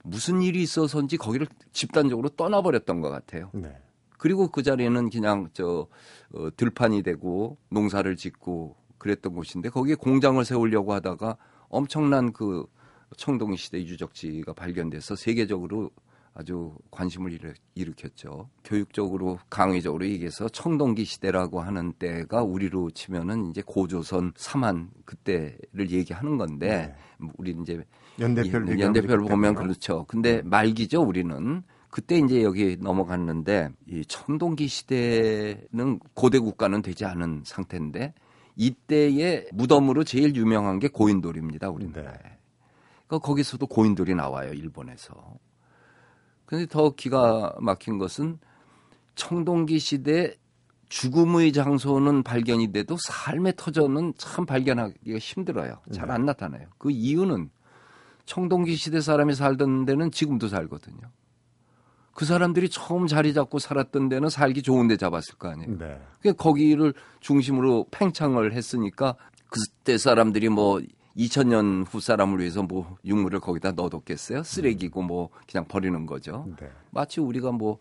무슨 0.04 0.40
일이 0.40 0.62
있어서인지 0.62 1.16
거기를 1.16 1.48
집단적으로 1.72 2.28
떠나버렸던 2.28 3.00
것 3.00 3.10
같아요. 3.10 3.50
네. 3.52 3.76
그리고 4.18 4.48
그 4.48 4.62
자리에는 4.62 5.10
그냥 5.10 5.48
저 5.52 5.86
어, 6.32 6.48
들판이 6.56 7.02
되고 7.02 7.56
농사를 7.70 8.14
짓고 8.16 8.76
그랬던 8.98 9.34
곳인데 9.34 9.68
거기에 9.68 9.94
공장을 9.94 10.42
세우려고 10.44 10.92
하다가 10.92 11.36
엄청난 11.68 12.32
그 12.32 12.66
청동 13.16 13.54
시대 13.56 13.78
유적지가 13.78 14.52
발견돼서 14.54 15.16
세계적으로 15.16 15.90
아주 16.34 16.74
관심을 16.90 17.32
일으, 17.32 17.54
일으켰죠. 17.74 18.50
교육적으로 18.62 19.38
강의적으로 19.48 20.04
얘기해서 20.06 20.48
청동기 20.50 21.04
시대라고 21.06 21.60
하는 21.62 21.92
때가 21.94 22.42
우리로 22.42 22.90
치면은 22.90 23.48
이제 23.50 23.62
고조선 23.64 24.32
삼한 24.36 24.90
그때를 25.06 25.88
얘기하는 25.90 26.36
건데 26.36 26.94
우리 27.38 27.56
이제 27.62 27.82
연대별 28.20 28.44
이- 28.46 28.50
비교하면 28.50 28.80
연대별 28.80 29.10
이렇게 29.12 29.28
보면. 29.30 29.54
그렇죠. 29.54 30.04
근데 30.08 30.42
말기죠 30.42 31.00
우리는. 31.02 31.62
그때 31.90 32.18
이제 32.18 32.42
여기 32.42 32.76
넘어갔는데 32.80 33.70
이 33.88 34.04
청동기 34.06 34.68
시대는 34.68 36.00
고대 36.14 36.38
국가는 36.38 36.82
되지 36.82 37.04
않은 37.04 37.42
상태인데 37.44 38.14
이때의 38.56 39.48
무덤으로 39.52 40.04
제일 40.04 40.34
유명한 40.34 40.78
게 40.78 40.88
고인돌입니다 40.88 41.70
우리나라에. 41.70 42.12
네. 42.12 42.38
그러니까 43.06 43.26
거기서도 43.26 43.66
고인돌이 43.66 44.14
나와요 44.14 44.52
일본에서. 44.52 45.14
근데 46.44 46.66
더 46.66 46.90
기가 46.90 47.54
막힌 47.60 47.98
것은 47.98 48.38
청동기 49.14 49.78
시대 49.78 50.34
죽음의 50.88 51.52
장소는 51.52 52.22
발견이 52.22 52.72
돼도 52.72 52.96
삶의 53.00 53.54
터전은 53.56 54.14
참 54.16 54.46
발견하기가 54.46 55.18
힘들어요. 55.18 55.80
잘안 55.92 56.24
나타나요. 56.24 56.68
그 56.78 56.90
이유는 56.90 57.50
청동기 58.24 58.76
시대 58.76 59.00
사람이 59.00 59.34
살던 59.34 59.84
데는 59.84 60.10
지금도 60.10 60.48
살거든요. 60.48 61.10
그 62.16 62.24
사람들이 62.24 62.70
처음 62.70 63.06
자리 63.06 63.34
잡고 63.34 63.58
살았던 63.58 64.08
데는 64.08 64.30
살기 64.30 64.62
좋은 64.62 64.88
데 64.88 64.96
잡았을 64.96 65.34
거 65.34 65.48
아니에요. 65.48 65.76
네. 65.78 66.00
그러니까 66.18 66.42
거기를 66.42 66.94
중심으로 67.20 67.88
팽창을 67.90 68.54
했으니까 68.54 69.16
그때 69.50 69.98
사람들이 69.98 70.48
뭐 70.48 70.80
2000년 71.14 71.84
후 71.86 72.00
사람을 72.00 72.40
위해서 72.40 72.62
뭐 72.62 72.96
육물을 73.04 73.38
거기다 73.40 73.72
넣어뒀겠어요? 73.72 74.44
쓰레기고 74.44 75.02
뭐 75.02 75.28
그냥 75.46 75.66
버리는 75.68 76.06
거죠. 76.06 76.46
네. 76.58 76.70
마치 76.90 77.20
우리가 77.20 77.52
뭐 77.52 77.78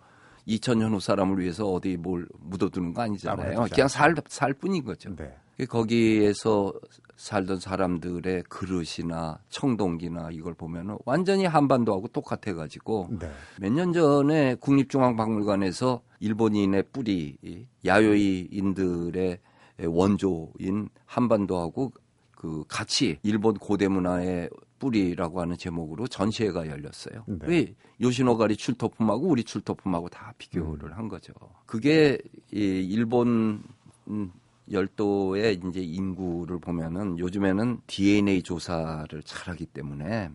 2000년 0.49 0.91
후 0.91 0.99
사람을 0.99 1.39
위해서 1.39 1.65
어디 1.71 1.95
뭘 1.95 2.27
묻어두는 2.41 2.93
거 2.93 3.03
아니잖아요. 3.03 3.67
그냥 3.71 3.87
살, 3.87 4.15
살 4.27 4.53
뿐인 4.53 4.83
거죠. 4.83 5.15
네. 5.15 5.33
거기에서 5.65 6.73
살던 7.15 7.59
사람들의 7.59 8.43
그릇이나 8.49 9.39
청동기나 9.49 10.29
이걸 10.31 10.53
보면은 10.53 10.97
완전히 11.05 11.45
한반도하고 11.45 12.09
똑같아 12.09 12.53
가지고 12.53 13.09
네. 13.19 13.29
몇년 13.59 13.93
전에 13.93 14.55
국립중앙박물관에서 14.55 16.01
일본인의 16.19 16.83
뿌리, 16.91 17.37
이 17.41 17.65
야요이인들의 17.85 19.39
원조인 19.87 20.89
한반도하고 21.05 21.91
그 22.31 22.63
같이 22.67 23.17
일본 23.23 23.55
고대 23.55 23.87
문화의 23.87 24.49
뿌리라고 24.77 25.41
하는 25.41 25.57
제목으로 25.57 26.07
전시회가 26.07 26.67
열렸어요. 26.67 27.23
네. 27.27 27.47
왜 27.47 27.75
요시노가리 28.01 28.57
출토품하고 28.57 29.27
우리 29.27 29.43
출토품하고 29.43 30.09
다 30.09 30.33
비교를 30.37 30.97
한 30.97 31.07
거죠. 31.07 31.33
그게 31.65 32.17
이 32.51 32.59
일본 32.59 33.63
음, 34.07 34.31
열도의 34.71 35.61
이제 35.67 35.81
인구를 35.81 36.59
보면은 36.59 37.19
요즘에는 37.19 37.81
DNA 37.87 38.41
조사를 38.43 39.21
잘하기 39.23 39.67
때문에 39.67 40.29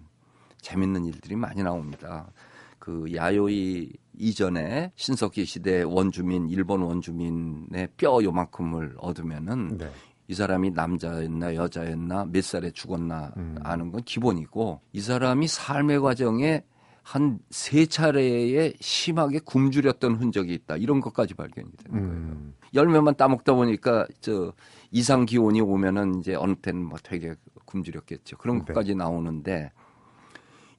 재밌는 0.60 1.04
일들이 1.06 1.36
많이 1.36 1.62
나옵니다. 1.62 2.30
그 2.78 3.12
야요이 3.14 3.92
이전에 4.18 4.92
신석기 4.96 5.44
시대 5.44 5.82
원주민 5.82 6.48
일본 6.48 6.82
원주민의 6.82 7.88
뼈 7.96 8.22
요만큼을 8.22 8.96
얻으면은 8.98 9.78
네. 9.78 9.90
이 10.28 10.34
사람이 10.34 10.70
남자였나 10.70 11.54
여자였나 11.56 12.26
몇 12.26 12.44
살에 12.44 12.70
죽었나 12.70 13.32
음. 13.36 13.56
아는 13.62 13.90
건 13.90 14.02
기본이고 14.04 14.80
이 14.92 15.00
사람이 15.00 15.48
삶의 15.48 16.00
과정에 16.00 16.62
한 17.02 17.38
세 17.50 17.86
차례에 17.86 18.72
심하게 18.80 19.40
굶주렸던 19.40 20.16
흔적이 20.16 20.54
있다 20.54 20.76
이런 20.76 21.00
것까지 21.00 21.34
발견이 21.34 21.68
되는 21.76 22.00
거예요. 22.00 22.14
음. 22.14 22.54
열매만 22.74 23.16
따먹다 23.16 23.54
보니까 23.54 24.06
저 24.20 24.52
이상 24.90 25.24
기온이 25.26 25.60
오면은 25.60 26.20
이제 26.20 26.34
어느 26.34 26.54
때는 26.54 26.84
뭐 26.84 26.98
되게 27.02 27.34
굶주렸겠죠. 27.64 28.36
그런 28.38 28.58
네. 28.58 28.64
것까지 28.66 28.94
나오는데 28.94 29.72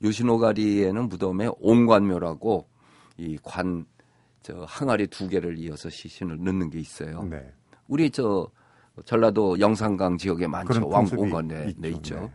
요시노가리에는 0.03 1.09
무덤에 1.09 1.49
옹관묘라고 1.59 2.67
이 3.17 3.37
관 3.43 3.85
저 4.43 4.65
항아리 4.67 5.05
두 5.05 5.27
개를 5.29 5.59
이어서 5.59 5.87
시신을 5.91 6.43
넣는 6.43 6.71
게 6.71 6.79
있어요. 6.79 7.21
네. 7.29 7.53
우리 7.87 8.09
저 8.09 8.49
전라도 9.05 9.59
영산강 9.59 10.17
지역에 10.17 10.47
많죠. 10.47 10.87
왕공관 10.87 11.47
네, 11.47 11.71
네 11.77 11.89
있죠. 11.89 12.15
네. 12.21 12.31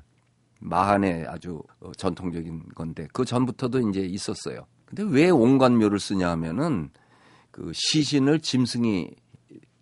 마한의 0.60 1.26
아주 1.26 1.62
어, 1.80 1.92
전통적인 1.92 2.70
건데 2.74 3.08
그 3.12 3.24
전부터도 3.24 3.88
이제 3.90 4.00
있었어요. 4.00 4.66
근데 4.86 5.02
왜 5.02 5.30
온관묘를 5.30 5.98
쓰냐 5.98 6.30
하면은 6.30 6.90
그 7.50 7.72
시신을 7.74 8.40
짐승이 8.40 9.10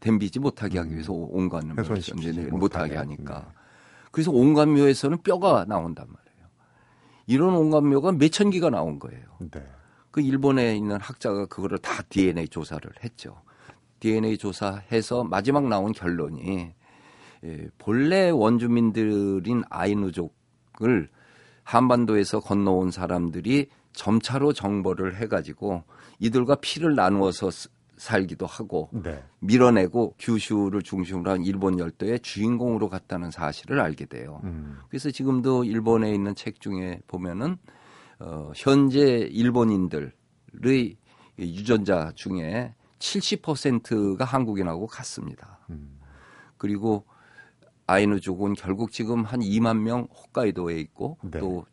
댐비지 0.00 0.38
못하게 0.38 0.78
하기 0.78 0.92
위해서 0.92 1.12
온관묘를 1.12 1.90
음. 1.90 1.96
이제 1.96 2.32
못하게. 2.32 2.50
못하게 2.50 2.96
하니까. 2.96 3.52
그래서 4.10 4.30
온관묘에서는 4.30 5.22
뼈가 5.22 5.64
나온단 5.64 6.06
말이에요. 6.06 6.48
이런 7.26 7.54
온관묘가 7.54 8.12
몇천 8.12 8.50
기가 8.50 8.70
나온 8.70 8.98
거예요. 8.98 9.24
네. 9.50 9.66
그 10.10 10.20
일본에 10.20 10.76
있는 10.76 11.00
학자가 11.00 11.46
그거를 11.46 11.78
다 11.78 12.02
DNA 12.08 12.48
조사를 12.48 12.88
했죠. 13.02 13.42
DNA 13.98 14.38
조사해서 14.38 15.24
마지막 15.24 15.66
나온 15.66 15.92
결론이 15.92 16.74
예, 17.44 17.68
본래 17.78 18.30
원주민들인 18.30 19.64
아이누족 19.68 20.37
을 20.82 21.08
한반도에서 21.62 22.40
건너온 22.40 22.90
사람들이 22.90 23.68
점차로 23.92 24.52
정벌을 24.52 25.16
해가지고 25.16 25.84
이들과 26.18 26.56
피를 26.56 26.94
나누어서 26.94 27.50
스- 27.50 27.68
살기도 27.96 28.44
하고 28.44 28.90
네. 28.92 29.22
밀어내고 29.38 30.16
규슈를 30.18 30.82
중심으로 30.82 31.30
한 31.30 31.42
일본 31.44 31.78
열도의 31.78 32.20
주인공으로 32.20 32.88
갔다는 32.88 33.30
사실을 33.30 33.80
알게 33.80 34.06
돼요. 34.06 34.40
음. 34.44 34.78
그래서 34.88 35.10
지금도 35.12 35.64
일본에 35.64 36.12
있는 36.12 36.34
책 36.34 36.60
중에 36.60 37.00
보면은 37.06 37.56
어, 38.18 38.50
현재 38.56 39.00
일본인들의 39.30 40.10
유전자 41.38 42.10
중에 42.16 42.74
70%가 42.98 44.24
한국인하고 44.24 44.87
같습니다. 44.87 45.58
음. 45.70 45.98
그리고 46.56 47.04
아이누족은 47.87 48.55
결국 48.55 48.92
지금 48.92 49.25
한 49.25 49.40
2만 49.40 49.81
명 49.81 50.09
홋카이도에 50.14 50.79
있고 50.81 51.18
네. 51.23 51.38
또 51.38 51.66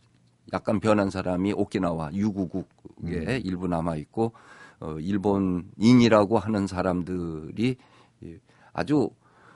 약간 0.54 0.80
변한 0.80 1.10
사람이 1.10 1.54
오키나와 1.54 2.13
유구국에 2.13 2.65
음. 3.04 3.41
일부 3.43 3.67
남아 3.67 3.95
있고 3.97 4.34
어, 4.80 4.97
일본인이라고 5.00 6.39
하는 6.39 6.67
사람들이 6.67 7.78
예, 8.24 8.39
아주 8.74 9.10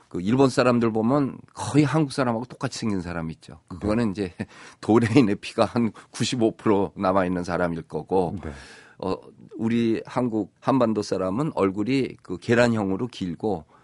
그 0.08 0.22
일본 0.22 0.50
사람들 0.50 0.92
보면 0.92 1.38
거의 1.54 1.84
한국 1.84 2.14
사람하고 2.14 2.46
똑같이 2.46 2.80
생긴 2.80 3.02
사람 3.02 3.32
있죠. 3.32 3.60
네. 3.72 3.78
그거는 3.80 4.12
이제 4.12 4.34
도레인의 4.82 5.36
피가 5.36 5.66
한 5.66 5.92
95% 6.12 6.94
남아 6.96 7.26
있는 7.26 7.44
사람일 7.44 7.82
거고 7.84 8.36
네. 8.44 8.52
어, 9.00 9.16
우리 9.58 10.02
한국 10.06 10.54
한반도 10.62 11.02
사람은 11.02 11.52
얼굴이 11.56 12.18
그 12.22 12.38
계란형으로 12.38 13.08
길고 13.08 13.56
어, 13.56 13.75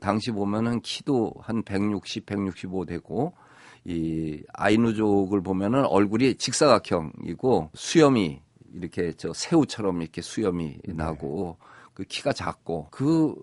당시 0.00 0.30
보면은 0.32 0.80
키도 0.80 1.32
한 1.40 1.62
160, 1.62 2.26
165 2.26 2.84
되고 2.86 3.34
이 3.84 4.42
아이누족을 4.52 5.42
보면은 5.42 5.84
얼굴이 5.86 6.34
직사각형이고 6.36 7.70
수염이 7.74 8.40
이렇게 8.74 9.12
저 9.12 9.32
새우처럼 9.32 10.02
이렇게 10.02 10.22
수염이 10.22 10.78
나고 10.88 11.58
그 11.94 12.04
키가 12.04 12.32
작고 12.32 12.88
그 12.90 13.34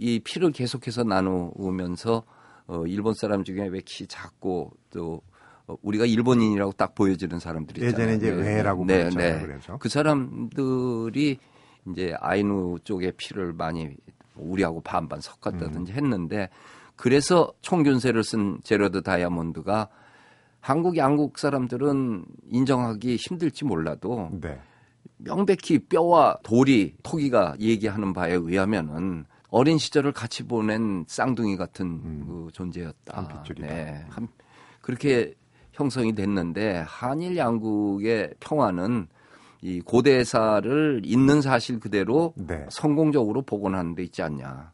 이 0.00 0.20
피를 0.20 0.52
계속해서 0.52 1.02
나누면서 1.02 2.22
어 2.68 2.86
일본 2.86 3.14
사람 3.14 3.42
중에 3.42 3.66
왜 3.66 3.80
키 3.80 4.06
작고 4.06 4.70
또 4.90 5.20
어, 5.66 5.74
우리가 5.82 6.06
일본인이라고 6.06 6.72
딱 6.72 6.94
보여지는 6.94 7.40
사람들이 7.40 7.84
있잖아요. 7.86 8.12
예전에 8.12 8.16
이제 8.16 8.30
외라고 8.30 8.84
네, 8.84 8.98
불렀잖아요, 9.10 9.36
네. 9.40 9.42
그래서. 9.46 9.76
그 9.78 9.88
사람들이 9.88 11.38
이제 11.90 12.14
아이누 12.20 12.78
쪽의 12.84 13.12
피를 13.16 13.52
많이 13.52 13.90
우리하고 14.40 14.80
반반 14.80 15.20
섞었다든지 15.20 15.92
음. 15.92 15.96
했는데 15.96 16.48
그래서 16.96 17.52
총균세를 17.60 18.24
쓴 18.24 18.58
제러드 18.64 19.02
다이아몬드가 19.02 19.88
한국 20.60 20.96
양국 20.96 21.38
사람들은 21.38 22.24
인정하기 22.50 23.16
힘들지 23.16 23.64
몰라도 23.64 24.30
네. 24.40 24.58
명백히 25.18 25.78
뼈와 25.78 26.38
돌이 26.42 26.94
토기가 27.02 27.54
얘기하는 27.60 28.12
바에 28.12 28.32
의하면은 28.34 29.24
어린 29.50 29.78
시절을 29.78 30.12
같이 30.12 30.42
보낸 30.42 31.04
쌍둥이 31.08 31.56
같은 31.56 32.26
그 32.26 32.48
존재였다. 32.52 33.20
음. 33.20 33.26
한. 33.26 33.44
네. 33.56 34.04
한- 34.10 34.28
그렇게 34.80 35.34
형성이 35.72 36.14
됐는데 36.14 36.84
한일 36.86 37.36
양국의 37.36 38.34
평화는 38.40 39.06
이 39.60 39.80
고대사를 39.80 41.02
있는 41.04 41.42
사실 41.42 41.80
그대로 41.80 42.32
네. 42.36 42.66
성공적으로 42.70 43.42
복원하는 43.42 43.94
데 43.94 44.02
있지 44.02 44.22
않냐. 44.22 44.72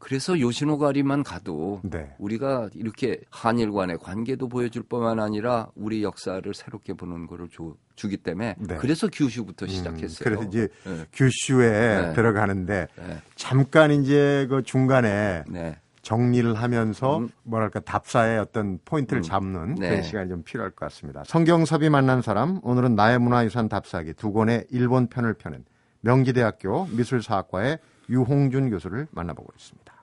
그래서 0.00 0.40
요시노가리만 0.40 1.22
가도 1.22 1.80
네. 1.84 2.14
우리가 2.18 2.70
이렇게 2.74 3.20
한일 3.30 3.70
간의 3.70 3.98
관계도 3.98 4.48
보여줄 4.48 4.82
뿐만 4.82 5.20
아니라 5.20 5.68
우리 5.74 6.02
역사를 6.02 6.42
새롭게 6.54 6.94
보는 6.94 7.26
거를 7.26 7.48
주, 7.50 7.76
주기 7.96 8.16
때문에 8.16 8.56
네. 8.58 8.76
그래서 8.76 9.08
규슈부터 9.08 9.66
음, 9.66 9.68
시작했어요. 9.68 10.24
그래서 10.24 10.42
이제 10.44 10.68
네. 10.84 11.04
규슈에 11.12 12.06
네. 12.06 12.12
들어가는데 12.14 12.88
네. 12.96 13.22
잠깐 13.36 13.90
이제 13.90 14.46
그 14.48 14.62
중간에 14.62 15.44
네. 15.48 15.76
정리를 16.10 16.54
하면서 16.54 17.18
음. 17.18 17.28
뭐랄까 17.44 17.78
답사의 17.78 18.40
어떤 18.40 18.80
포인트를 18.84 19.22
잡는 19.22 19.76
네. 19.76 19.90
그런 19.90 20.02
시간이 20.02 20.28
좀 20.28 20.42
필요할 20.42 20.72
것 20.72 20.86
같습니다. 20.86 21.22
성경섭이 21.24 21.88
만난 21.88 22.20
사람 22.20 22.58
오늘은 22.64 22.96
나의 22.96 23.20
문화유산 23.20 23.68
답사기 23.68 24.12
두 24.14 24.32
권의 24.32 24.66
일본 24.70 25.06
편을 25.06 25.34
펴는 25.34 25.64
명지대학교 26.00 26.86
미술사학과의 26.86 27.78
유홍준 28.08 28.70
교수를 28.70 29.06
만나보고 29.12 29.52
있습니다. 29.56 29.94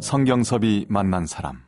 성경섭이 0.00 0.86
만난 0.88 1.26
사람. 1.26 1.60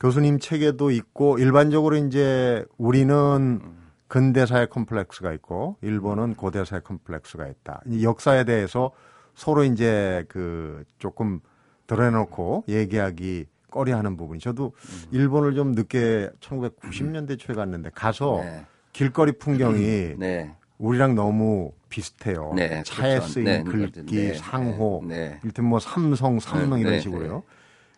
교수님 0.00 0.40
책에도 0.40 0.90
있고 0.90 1.38
일반적으로 1.38 1.94
이제 1.96 2.64
우리는 2.78 3.85
근대사의 4.08 4.68
컴플렉스가 4.68 5.32
있고 5.34 5.76
일본은 5.82 6.34
고대사의 6.34 6.82
컴플렉스가 6.84 7.46
있다. 7.46 7.82
이 7.86 8.04
역사에 8.04 8.44
대해서 8.44 8.92
서로 9.34 9.64
이제 9.64 10.24
그 10.28 10.84
조금 10.98 11.40
드러내놓고 11.86 12.64
얘기하기 12.68 13.46
꺼려하는 13.70 14.16
부분이 14.16 14.40
저도 14.40 14.72
음. 14.74 15.04
일본을 15.10 15.54
좀 15.54 15.72
늦게 15.72 16.30
1990년대 16.40 17.38
초에 17.38 17.54
갔는데 17.54 17.90
가서 17.94 18.40
네. 18.42 18.64
길거리 18.92 19.32
풍경이 19.32 20.14
네. 20.16 20.54
우리랑 20.78 21.14
너무 21.14 21.72
비슷해요. 21.88 22.52
네, 22.54 22.82
차에 22.84 23.16
그렇죠. 23.16 23.28
쓰인 23.28 23.44
네, 23.44 23.62
글귀, 23.62 24.04
네, 24.04 24.34
상호, 24.34 25.02
네. 25.06 25.38
이를테면 25.42 25.70
뭐 25.70 25.80
삼성, 25.80 26.38
삼릉 26.38 26.76
네, 26.76 26.80
이런 26.80 26.92
네, 26.94 27.00
식으로요. 27.00 27.42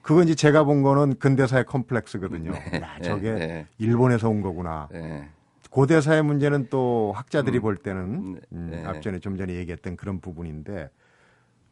그건 0.03 0.25
이제 0.25 0.35
제가 0.35 0.65
본 0.65 0.83
거는 0.83 1.19
근대사의 1.19 1.67
컴플렉스거든요. 1.67 2.53
네, 2.53 2.81
야, 2.81 2.99
저게 3.03 3.33
네, 3.33 3.67
일본에서 3.79 4.29
온 4.29 4.43
거구나. 4.43 4.89
네. 5.69 5.75
고대사의 5.75 6.23
문제는 6.23 6.69
또 6.71 7.13
학자들이 7.15 7.61
볼 7.61 7.77
때는 7.77 8.01
음, 8.03 8.41
음, 8.53 8.69
네. 8.73 8.85
앞전에 8.85 9.19
좀 9.21 9.37
전에 9.37 9.55
얘기했던 9.55 9.97
그런 9.97 10.21
부분인데 10.21 10.91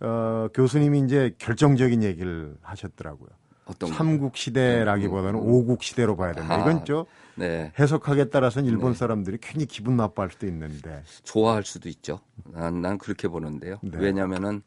어, 0.01 0.49
교수님이 0.53 1.01
이제 1.01 1.35
결정적인 1.39 2.03
얘기를 2.03 2.57
하셨더라고요. 2.63 3.29
어떤 3.65 3.91
거? 3.91 3.97
삼국 3.97 4.37
시대라기보다는 4.37 5.41
오국 5.41 5.83
시대로 5.83 6.17
봐야 6.17 6.33
된다. 6.33 6.55
아. 6.55 6.61
이건 6.61 6.85
저 6.85 7.07
네. 7.35 7.73
해석하기에 7.79 8.27
따라서는 8.27 8.69
일본 8.69 8.95
사람들이 8.95 9.39
괜히 9.41 9.67
기분 9.67 9.97
나빠할 9.97 10.31
수도 10.31 10.47
있는데. 10.47 11.03
좋아할 11.25 11.65
수도 11.65 11.89
있죠. 11.89 12.21
난, 12.45 12.81
난 12.81 12.97
그렇게 12.99 13.27
보는데요. 13.29 13.79
네. 13.83 13.99
왜냐하면은 13.99 14.63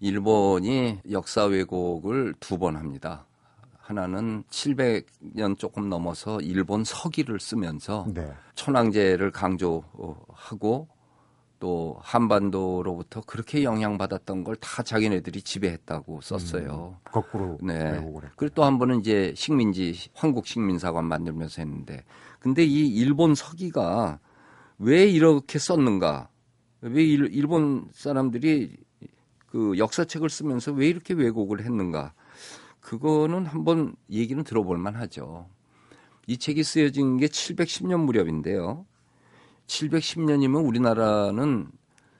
일본이 0.00 1.00
역사 1.10 1.44
왜곡을 1.44 2.34
두 2.40 2.58
번 2.58 2.76
합니다. 2.76 3.24
하나는 3.84 4.44
700년 4.50 5.58
조금 5.58 5.90
넘어서 5.90 6.40
일본 6.40 6.84
서기를 6.84 7.38
쓰면서 7.38 8.06
네. 8.14 8.32
천황제를 8.54 9.30
강조하고 9.30 10.88
또 11.60 11.96
한반도로부터 12.00 13.20
그렇게 13.26 13.62
영향받았던 13.62 14.42
걸 14.44 14.56
다 14.56 14.82
자기네들이 14.82 15.42
지배했다고 15.42 16.20
썼어요. 16.22 16.96
거꾸로 17.04 17.58
네. 17.62 17.90
그리고 18.36 18.54
또 18.54 18.64
한 18.64 18.78
번은 18.78 19.00
이제 19.00 19.34
식민지 19.36 19.94
황국 20.14 20.46
식민사관 20.46 21.04
만들면서 21.04 21.60
했는데 21.62 22.04
근데 22.40 22.64
이 22.64 22.88
일본 22.88 23.34
서기가 23.34 24.18
왜 24.78 25.04
이렇게 25.06 25.58
썼는가? 25.58 26.28
왜 26.80 27.02
일- 27.04 27.28
일본 27.32 27.88
사람들이 27.92 28.76
그 29.46 29.76
역사책을 29.78 30.30
쓰면서 30.30 30.72
왜 30.72 30.88
이렇게 30.88 31.12
왜곡을 31.14 31.60
했는가? 31.64 32.14
그거는 32.84 33.46
한번 33.46 33.96
얘기는 34.10 34.44
들어볼 34.44 34.76
만하죠. 34.76 35.48
이 36.26 36.36
책이 36.36 36.62
쓰여진 36.62 37.16
게 37.16 37.26
710년 37.26 38.04
무렵인데요. 38.04 38.84
710년이면 39.66 40.66
우리나라는 40.66 41.68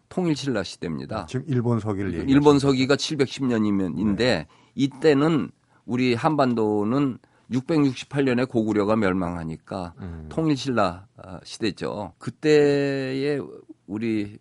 통일 0.08 0.34
신라 0.34 0.62
시대입니다. 0.62 1.26
지금 1.26 1.44
일본 1.48 1.80
서기를 1.80 2.14
얘기. 2.14 2.32
일본 2.32 2.58
서기가 2.58 2.96
710년이면인데 2.96 4.46
이때는 4.74 5.50
우리 5.84 6.14
한반도는 6.14 7.18
668년에 7.50 8.48
고구려가 8.48 8.96
멸망하니까 8.96 9.92
음. 9.98 10.26
통일 10.30 10.56
신라 10.56 11.06
아, 11.18 11.40
시대죠. 11.44 12.14
그때에 12.18 13.38
우리 13.86 14.38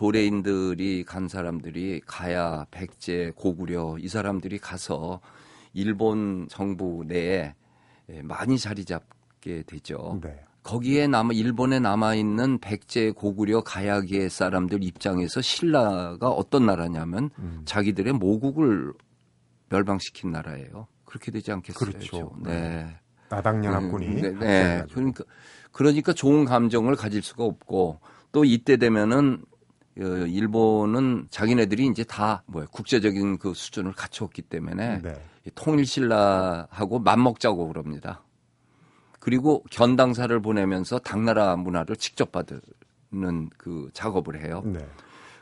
도레인들이 0.00 1.04
간 1.04 1.28
사람들이 1.28 2.00
가야, 2.06 2.64
백제, 2.70 3.32
고구려 3.36 3.98
이 3.98 4.08
사람들이 4.08 4.58
가서 4.58 5.20
일본 5.74 6.48
정부 6.48 7.04
내에 7.06 7.54
예, 8.08 8.22
많이 8.22 8.56
자리 8.58 8.86
잡게 8.86 9.62
되죠. 9.66 10.18
네. 10.22 10.40
거기에 10.62 11.06
남아 11.06 11.34
일본에 11.34 11.80
남아 11.80 12.14
있는 12.14 12.58
백제 12.60 13.10
고구려 13.10 13.60
가야계 13.60 14.30
사람들 14.30 14.82
입장에서 14.82 15.42
신라가 15.42 16.30
어떤 16.30 16.64
나라냐면 16.64 17.28
음. 17.38 17.60
자기들의 17.66 18.14
모국을 18.14 18.94
멸망시킨 19.68 20.32
나라예요. 20.32 20.86
그렇게 21.04 21.30
되지 21.30 21.52
않겠어요? 21.52 21.90
그렇죠. 21.92 22.32
네. 22.42 22.88
나당연합군이 23.28 24.06
네, 24.14 24.22
네. 24.22 24.28
합세해가지고. 24.32 24.94
그러니까 24.94 25.24
그러니까 25.72 26.12
좋은 26.14 26.46
감정을 26.46 26.96
가질 26.96 27.20
수가 27.20 27.44
없고 27.44 28.00
또 28.32 28.44
이때 28.46 28.78
되면은 28.78 29.42
어, 29.44 29.49
일본은 30.04 31.26
자기네들이 31.30 31.86
이제 31.86 32.04
다 32.04 32.42
뭐야 32.46 32.66
국제적인 32.70 33.38
그 33.38 33.52
수준을 33.54 33.92
갖췄기 33.92 34.42
때문에 34.42 35.02
네. 35.02 35.22
이 35.46 35.50
통일신라하고 35.54 37.00
맞먹자고 37.00 37.68
그럽니다. 37.68 38.22
그리고 39.18 39.62
견당사를 39.70 40.40
보내면서 40.40 40.98
당나라 40.98 41.54
문화를 41.56 41.96
직접 41.96 42.32
받는 42.32 43.50
그 43.58 43.90
작업을 43.92 44.42
해요. 44.42 44.62
네. 44.64 44.78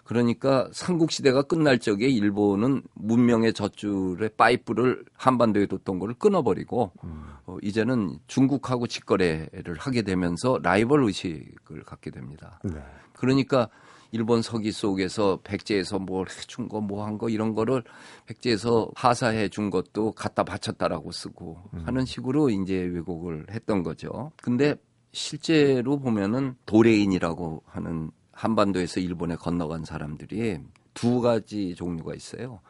그러니까 0.02 0.68
삼국시대가 0.72 1.42
끝날 1.42 1.78
적에 1.78 2.08
일본은 2.08 2.82
문명의 2.94 3.52
젖줄의 3.52 4.30
파이프를 4.38 5.04
한반도에 5.12 5.66
뒀던 5.66 5.98
거를 5.98 6.14
끊어버리고 6.14 6.92
음. 7.04 7.24
어, 7.44 7.58
이제는 7.62 8.18
중국하고 8.26 8.86
직거래를 8.86 9.76
하게 9.78 10.00
되면서 10.02 10.58
라이벌 10.62 11.04
의식을 11.04 11.82
갖게 11.84 12.10
됩니다. 12.10 12.58
네. 12.64 12.82
그러니까 13.12 13.68
일본 14.10 14.40
서기 14.42 14.72
속에서 14.72 15.38
백제에서 15.44 15.98
뭘 15.98 16.26
해준 16.28 16.68
거 16.68 16.80
뭐 16.80 17.02
한 17.04 17.18
거 17.18 17.28
이런 17.28 17.54
거를 17.54 17.82
백제에서 18.26 18.90
하사해 18.94 19.48
준 19.48 19.70
것도 19.70 20.12
갖다 20.12 20.44
바쳤다라고 20.44 21.12
쓰고 21.12 21.58
하는 21.84 22.04
식으로 22.04 22.50
이제 22.50 22.74
왜곡을 22.78 23.46
했던 23.50 23.82
거죠. 23.82 24.32
근데 24.42 24.74
실제로 25.12 25.98
보면은 25.98 26.54
도레인이라고 26.66 27.62
하는 27.66 28.10
한반도에서 28.32 29.00
일본에 29.00 29.36
건너간 29.36 29.84
사람들이 29.84 30.58
두 30.94 31.20
가지 31.20 31.74
종류가 31.74 32.14
있어요. 32.14 32.60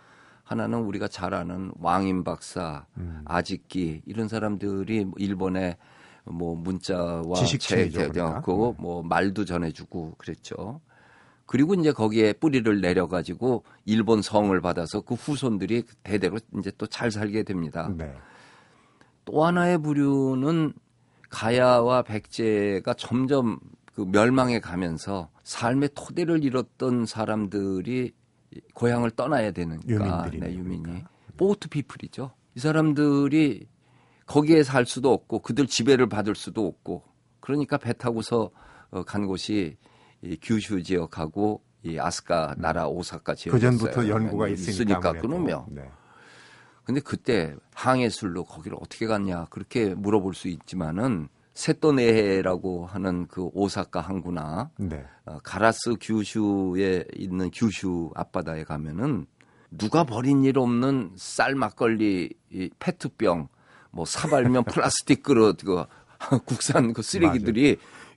하나는 0.45 0.81
우리가 0.81 1.09
잘 1.09 1.35
아는 1.35 1.71
왕인 1.79 2.25
박사, 2.25 2.87
음. 2.97 3.23
아직기 3.27 4.03
이런 4.07 4.29
사람들이 4.29 5.07
일본에 5.19 5.77
뭐 6.25 6.55
문자와 6.57 7.35
책, 7.59 7.93
그러니까. 8.13 8.41
그뭐 8.43 9.03
말도 9.03 9.45
전해주고 9.45 10.15
그랬죠. 10.19 10.81
그리고 11.49 11.73
이제 11.73 11.93
거기에 11.93 12.35
뿌리를 12.35 12.81
내려가지고 12.83 13.65
일본 13.87 14.21
성을 14.21 14.61
받아서 14.61 15.01
그 15.01 15.15
후손들이 15.15 15.83
대대로 16.03 16.39
이제 16.59 16.71
또 16.77 16.87
잘 16.87 17.11
살게 17.11 17.43
됩니다. 17.43 17.91
네. 17.97 18.15
또 19.25 19.45
하나의 19.45 19.79
부류는 19.79 20.75
가야와 21.31 22.03
백제가 22.03 22.93
점점 22.95 23.59
그 23.95 24.03
멸망해 24.03 24.61
가면서 24.61 25.31
삶의 25.43 25.91
토대를 25.95 26.45
잃었던 26.45 27.07
사람들이 27.07 28.13
고향을 28.75 29.11
떠나야 29.13 29.53
유민들이네, 29.89 30.47
네, 30.49 30.55
유민이 30.55 30.83
그러니까. 30.83 31.09
보트 31.39 31.69
피플이죠. 31.69 32.31
이 32.57 32.61
사람들이 32.61 33.67
거기에 34.27 34.63
살 34.65 34.85
수도 34.85 35.15
없고 35.15 35.39
그들 35.41 35.67
지배를 35.67 36.11
받을 36.11 36.35
수도 36.35 36.67
없고 36.67 37.05
그러니까 37.41 37.79
배 37.79 37.95
타고서 37.95 38.51
어, 38.91 39.03
간 39.03 39.27
곳이 39.27 39.77
이 40.23 40.39
규슈 40.41 40.83
지역하고 40.83 41.63
이 41.83 41.99
아스카 41.99 42.57
나라 42.59 42.89
오사카 42.89 43.35
지역 43.35 43.53
그 43.53 43.61
전부터 43.61 44.09
연구가 44.09 44.49
있으니까. 44.49 45.01
아무래도. 45.09 45.29
그러면 45.29 45.65
네. 45.69 45.91
근데 46.85 47.01
그때 47.01 47.55
항해술로 47.75 48.45
거기를 48.45 48.77
어떻게 48.81 49.07
갔냐 49.07 49.47
그렇게 49.51 49.95
물어볼 49.95 50.35
수 50.35 50.49
있지만은 50.49 51.29
세토네헤라고 51.55 52.87
하는 52.87 53.27
그 53.27 53.51
오사카 53.53 54.01
항구나 54.01 54.71
네. 54.79 55.05
어, 55.25 55.39
가라스 55.43 55.97
규슈에 56.01 57.05
있는 57.15 57.51
규슈 57.53 58.11
앞바다에 58.15 58.65
가면은 58.65 59.27
누가 59.71 60.05
버린 60.05 60.45
일 60.45 60.59
없는 60.59 61.13
쌀 61.17 61.55
막걸리 61.55 62.33
이 62.51 62.71
페트병 62.79 63.49
뭐 63.91 64.05
사발면 64.05 64.65
플라스틱 64.73 65.23
그릇 65.23 65.59
그 65.65 65.85
국산 66.47 66.93
그 66.93 67.03
쓰레기들이 67.03 67.73
요 67.73 67.77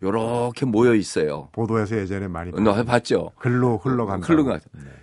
렇게 0.10 0.66
모여 0.66 0.96
있어요. 0.96 1.50
보도에서 1.52 1.96
예전에 1.98 2.28
많이 2.28 2.52
너 2.52 2.74
해봤죠? 2.74 3.32
글로 3.38 3.78
흘러간다. 3.78 4.26
흘러가. 4.26 4.60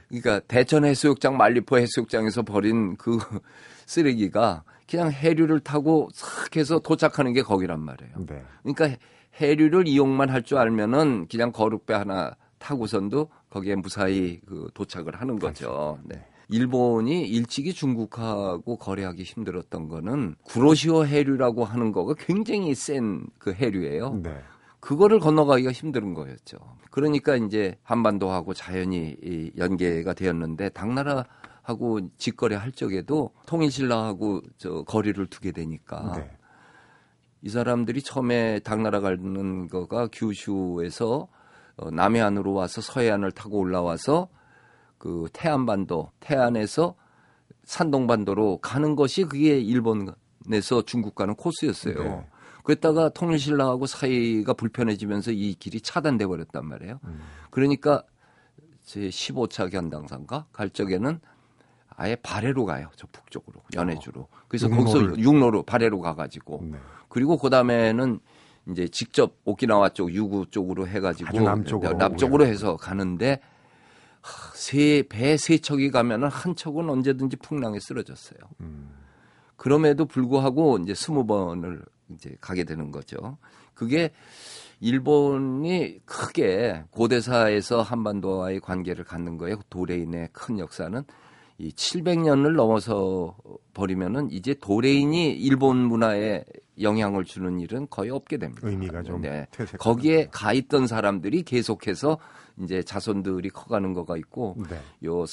그러니까 0.08 0.40
대천 0.48 0.84
해수욕장 0.84 1.36
말리포 1.36 1.78
해수욕장에서 1.78 2.42
버린 2.42 2.96
그 2.96 3.18
쓰레기가 3.86 4.64
그냥 4.90 5.10
해류를 5.12 5.60
타고 5.60 6.08
싹 6.14 6.56
해서 6.56 6.78
도착하는 6.78 7.32
게 7.32 7.42
거기란 7.42 7.80
말이에요. 7.80 8.12
네. 8.26 8.42
그러니까 8.64 8.98
해류를 9.40 9.86
이용만 9.86 10.30
할 10.30 10.42
줄 10.42 10.58
알면은 10.58 11.28
그냥 11.30 11.52
거룩배 11.52 11.94
하나 11.94 12.32
타고선도 12.58 13.28
거기에 13.50 13.76
무사히 13.76 14.40
그 14.46 14.68
도착을 14.74 15.14
하는 15.20 15.38
거죠. 15.38 15.98
네. 16.04 16.24
일본이 16.50 17.28
일찍이 17.28 17.74
중국하고 17.74 18.76
거래하기 18.78 19.22
힘들었던 19.22 19.88
거는 19.88 20.34
구로시오 20.44 21.04
해류라고 21.04 21.64
하는 21.64 21.92
거가 21.92 22.14
굉장히 22.18 22.74
센 22.74 23.26
그 23.38 23.52
해류예요. 23.52 24.20
네. 24.22 24.34
그거를 24.80 25.18
건너가기가 25.18 25.72
힘든 25.72 26.14
거였죠. 26.14 26.58
그러니까 26.90 27.36
이제 27.36 27.78
한반도하고 27.82 28.54
자연히 28.54 29.16
이 29.22 29.50
연계가 29.56 30.14
되었는데 30.14 30.70
당나라 30.70 31.24
하고 31.62 32.00
직거래 32.16 32.56
할 32.56 32.72
적에도 32.72 33.30
통일신라하고 33.46 34.40
저 34.56 34.82
거리를 34.84 35.26
두게 35.26 35.52
되니까 35.52 36.12
네. 36.16 36.30
이 37.42 37.50
사람들이 37.50 38.02
처음에 38.02 38.60
당나라 38.60 39.00
가는 39.00 39.68
거가 39.68 40.08
규슈에서 40.10 41.28
어, 41.76 41.90
남해안으로 41.90 42.54
와서 42.54 42.80
서해안을 42.80 43.32
타고 43.32 43.58
올라와서 43.58 44.28
그 44.96 45.26
태안반도 45.32 46.10
태안에서 46.20 46.94
산동반도로 47.64 48.58
가는 48.58 48.96
것이 48.96 49.24
그게 49.24 49.60
일본에서 49.60 50.82
중국 50.86 51.14
가는 51.14 51.34
코스였어요. 51.34 52.02
네. 52.02 52.26
그랬다가 52.68 53.08
통일신라하고 53.08 53.86
사이가 53.86 54.52
불편해지면서 54.52 55.30
이 55.30 55.54
길이 55.54 55.80
차단돼 55.80 56.26
버렸단 56.26 56.66
말이에요. 56.66 57.00
음. 57.04 57.20
그러니까 57.48 58.02
제 58.84 59.08
15차 59.08 59.72
견당사인가 59.72 60.44
갈 60.52 60.68
적에는 60.68 61.18
아예 61.88 62.14
발해로 62.16 62.66
가요. 62.66 62.90
저 62.96 63.06
북쪽으로 63.10 63.62
연해주로. 63.74 64.28
그래서 64.48 64.68
육로를. 64.68 64.84
거기서 64.84 65.18
육로로 65.18 65.62
발해로 65.62 66.00
가가지고 66.00 66.60
네. 66.70 66.78
그리고 67.08 67.38
그 67.38 67.48
다음에는 67.48 68.20
이제 68.70 68.86
직접 68.88 69.36
오키나와 69.46 69.88
쪽 69.88 70.12
유구 70.12 70.44
쪽으로 70.50 70.86
해가지고 70.86 71.40
남쪽으로 71.40 71.94
남쪽으로 71.94 72.44
오해가지고. 72.44 72.68
해서 72.68 72.76
가는데 72.76 73.40
세배 74.52 75.38
세 75.38 75.56
척이 75.56 75.90
가면은 75.90 76.28
한 76.28 76.54
척은 76.54 76.90
언제든지 76.90 77.36
풍랑에 77.36 77.80
쓰러졌어요. 77.80 78.38
음. 78.60 78.90
그럼에도 79.56 80.04
불구하고 80.04 80.78
이제 80.80 80.92
스무 80.92 81.24
번을 81.24 81.82
이제 82.10 82.36
가게 82.40 82.64
되는 82.64 82.90
거죠. 82.90 83.38
그게 83.74 84.10
일본이 84.80 86.00
크게 86.04 86.84
고대사에서 86.90 87.82
한반도와의 87.82 88.60
관계를 88.60 89.04
갖는 89.04 89.38
거에 89.38 89.56
도레인의 89.70 90.30
큰 90.32 90.58
역사는 90.58 91.02
이 91.58 91.70
700년을 91.70 92.54
넘어서 92.54 93.36
버리면은 93.74 94.30
이제 94.30 94.54
도레인이 94.54 95.32
일본 95.32 95.78
문화에 95.78 96.44
영향을 96.80 97.24
주는 97.24 97.58
일은 97.58 97.88
거의 97.90 98.10
없게 98.10 98.38
됩니다. 98.38 98.66
의미가 98.68 99.02
좀 99.02 99.22
네. 99.22 99.48
거기에 99.80 100.28
가 100.30 100.52
있던 100.52 100.86
사람들이 100.86 101.42
계속해서 101.42 102.18
이제 102.62 102.82
자손들이 102.82 103.50
커가는 103.50 103.92
거가 103.92 104.16
있고 104.16 104.56
네. 104.70 104.80
요 105.04 105.24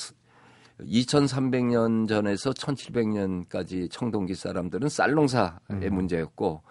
2300년 0.79 2.07
전에서 2.07 2.51
1700년까지 2.51 3.89
청동기 3.91 4.35
사람들은 4.35 4.89
쌀농사의 4.89 5.51
음. 5.71 5.93
문제였고 5.95 6.61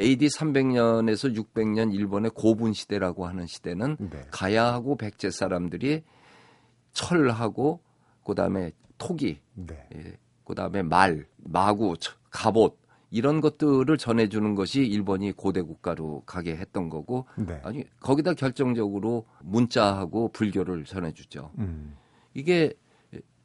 AD 0.00 0.26
300년에서 0.28 1.36
600년 1.36 1.92
일본의 1.92 2.30
고분 2.34 2.72
시대라고 2.72 3.26
하는 3.26 3.46
시대는 3.46 3.96
네. 3.98 4.22
가야하고 4.30 4.96
백제 4.96 5.30
사람들이 5.30 6.02
철하고 6.92 7.80
그다음에 8.24 8.72
토기, 8.98 9.40
네. 9.54 9.86
예, 9.96 10.16
그다음에 10.44 10.82
말, 10.82 11.26
마구, 11.38 11.96
처- 11.98 12.14
갑옷 12.30 12.78
이런 13.10 13.40
것들을 13.42 13.98
전해주는 13.98 14.54
것이 14.54 14.80
일본이 14.86 15.32
고대 15.32 15.60
국가로 15.60 16.22
가게 16.24 16.56
했던 16.56 16.88
거고 16.88 17.26
네. 17.36 17.60
아니 17.62 17.84
거기다 18.00 18.32
결정적으로 18.34 19.26
문자하고 19.42 20.28
불교를 20.32 20.84
전해주죠. 20.84 21.50
음. 21.58 21.96
이게 22.32 22.72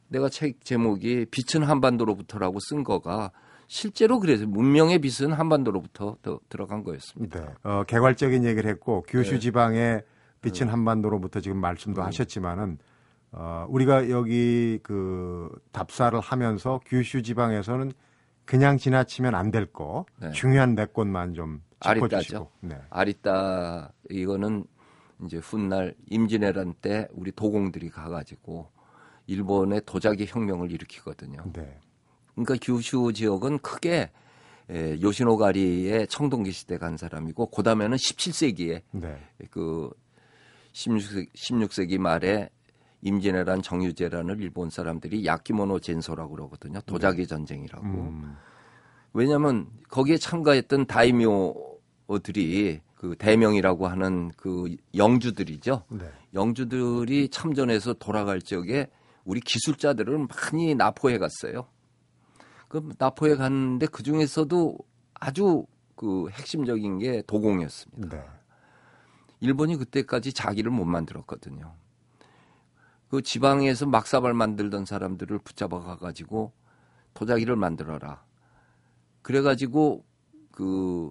내가 0.08 0.28
책 0.28 0.64
제목이 0.64 1.26
빛은 1.30 1.64
한반도로부터라고 1.66 2.58
쓴 2.60 2.82
거가 2.84 3.30
실제로 3.66 4.18
그래서 4.20 4.46
문명의 4.46 4.98
빛은 5.00 5.32
한반도로부터 5.32 6.16
더 6.22 6.40
들어간 6.48 6.82
거였습니다. 6.82 7.40
네. 7.40 7.46
어, 7.62 7.84
개괄적인 7.84 8.44
얘기를 8.44 8.70
했고 8.70 9.02
규슈 9.06 9.32
네. 9.32 9.38
지방의 9.38 10.02
빛은 10.40 10.68
한반도로부터 10.68 11.40
지금 11.40 11.58
말씀도 11.58 12.02
하셨지만은 12.02 12.78
어, 13.32 13.66
우리가 13.68 14.08
여기 14.08 14.78
그 14.82 15.50
답사를 15.72 16.18
하면서 16.18 16.80
규슈 16.86 17.22
지방에서는 17.22 17.92
그냥 18.46 18.78
지나치면 18.78 19.34
안 19.34 19.50
될 19.50 19.66
거 19.66 20.06
네. 20.18 20.30
중요한 20.30 20.74
네 20.74 20.86
곳만 20.86 21.34
좀 21.34 21.60
짚어주시고. 21.80 22.04
아리따죠. 22.16 22.50
네. 22.60 22.78
아리따 22.88 23.92
이거는 24.08 24.64
이제 25.24 25.36
훗날 25.36 25.94
임진왜란 26.08 26.74
때 26.80 27.06
우리 27.12 27.30
도공들이 27.32 27.90
가가지고 27.90 28.70
일본의 29.28 29.82
도자기 29.86 30.26
혁명을 30.26 30.72
일으키거든요. 30.72 31.44
네. 31.52 31.78
그러니까 32.34 32.56
규슈 32.60 33.12
지역은 33.12 33.58
크게 33.58 34.10
에, 34.70 35.00
요시노가리의 35.00 36.08
청동기 36.08 36.50
시대 36.50 36.78
간 36.78 36.96
사람이고 36.96 37.50
그다음에는 37.50 37.96
17세기에 37.96 38.82
네. 38.92 39.18
그 39.50 39.90
16세기, 40.72 41.32
16세기 41.32 41.98
말에 41.98 42.50
임진왜란 43.02 43.62
정유재란을 43.62 44.40
일본 44.40 44.70
사람들이 44.70 45.24
야키모노 45.24 45.78
젠소라고 45.80 46.34
그러거든요. 46.34 46.80
도자기 46.82 47.26
전쟁이라고. 47.26 47.86
음. 47.86 48.36
왜냐하면 49.12 49.68
거기에 49.88 50.16
참가했던 50.16 50.86
다이묘들이 50.86 52.80
그 52.94 53.14
대명이라고 53.16 53.86
하는 53.86 54.32
그 54.36 54.76
영주들이죠. 54.96 55.84
네. 55.90 56.10
영주들이 56.34 57.28
참전해서 57.28 57.94
돌아갈 57.94 58.42
적에 58.42 58.88
우리 59.28 59.40
기술자들을 59.40 60.26
많이 60.26 60.74
납포해 60.74 61.18
갔어요. 61.18 61.68
그 62.66 62.88
납포해 62.96 63.36
갔는데 63.36 63.86
그 63.86 64.02
중에서도 64.02 64.78
아주 65.12 65.66
그 65.96 66.30
핵심적인 66.30 66.98
게 66.98 67.22
도공이었습니다. 67.26 68.16
네. 68.16 68.24
일본이 69.40 69.76
그때까지 69.76 70.32
자기를 70.32 70.70
못 70.70 70.86
만들었거든요. 70.86 71.74
그 73.10 73.20
지방에서 73.20 73.84
막사발 73.84 74.32
만들던 74.32 74.86
사람들을 74.86 75.38
붙잡아 75.40 75.78
가가지고 75.78 76.52
도자기를 77.12 77.54
만들어라. 77.54 78.24
그래가지고 79.20 80.06
그 80.50 81.10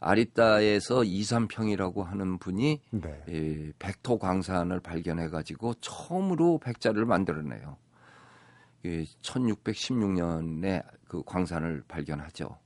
아리따에서 0.00 1.04
이삼평이라고 1.04 2.04
하는 2.04 2.38
분이 2.38 2.80
네. 2.90 3.22
이 3.28 3.72
백토 3.78 4.18
광산을 4.18 4.80
발견해 4.80 5.28
가지고 5.28 5.74
처음으로 5.80 6.58
백자를 6.58 7.04
만들어내요. 7.04 7.76
1616년에 8.84 10.84
그 11.08 11.22
광산을 11.24 11.82
발견하죠. 11.88 12.56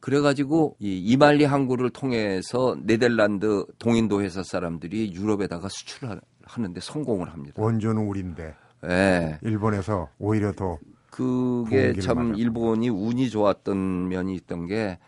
그래가지고 0.00 0.76
이 0.78 0.98
이말리 0.98 1.44
항구를 1.44 1.90
통해서 1.90 2.76
네덜란드 2.82 3.66
동인도 3.78 4.22
회사 4.22 4.42
사람들이 4.42 5.14
유럽에다가 5.14 5.68
수출을 5.68 6.20
하는데 6.44 6.80
성공을 6.80 7.32
합니다. 7.32 7.60
원조는 7.60 8.06
우리인데 8.06 8.54
예. 8.84 9.38
일본에서 9.42 10.08
오히려 10.18 10.52
더 10.52 10.78
그게 11.10 11.94
참. 11.94 12.34
일본이 12.36 12.88
운이 12.88 13.30
좋았던 13.30 14.08
면이 14.08 14.34
있던 14.34 14.66
게 14.66 14.74
예, 14.76 14.98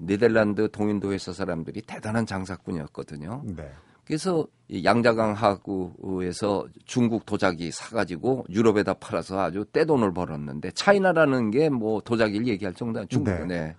네덜란드 0.00 0.70
동인도 0.70 1.12
회사 1.12 1.32
사람들이 1.32 1.82
대단한 1.82 2.26
장사꾼이었거든요. 2.26 3.42
네. 3.56 3.70
그래서 4.04 4.46
이 4.68 4.84
양자강 4.84 5.32
하구에서 5.32 6.66
중국 6.84 7.24
도자기 7.24 7.70
사가지고 7.70 8.44
유럽에다 8.50 8.94
팔아서 8.94 9.40
아주 9.40 9.64
떼돈을 9.72 10.12
벌었는데 10.12 10.72
차이나라는 10.72 11.50
게 11.50 11.70
뭐 11.70 12.00
도자기를 12.02 12.46
얘기할 12.48 12.74
정도는 12.74 13.08
중국. 13.08 13.30
네. 13.32 13.46
네. 13.46 13.76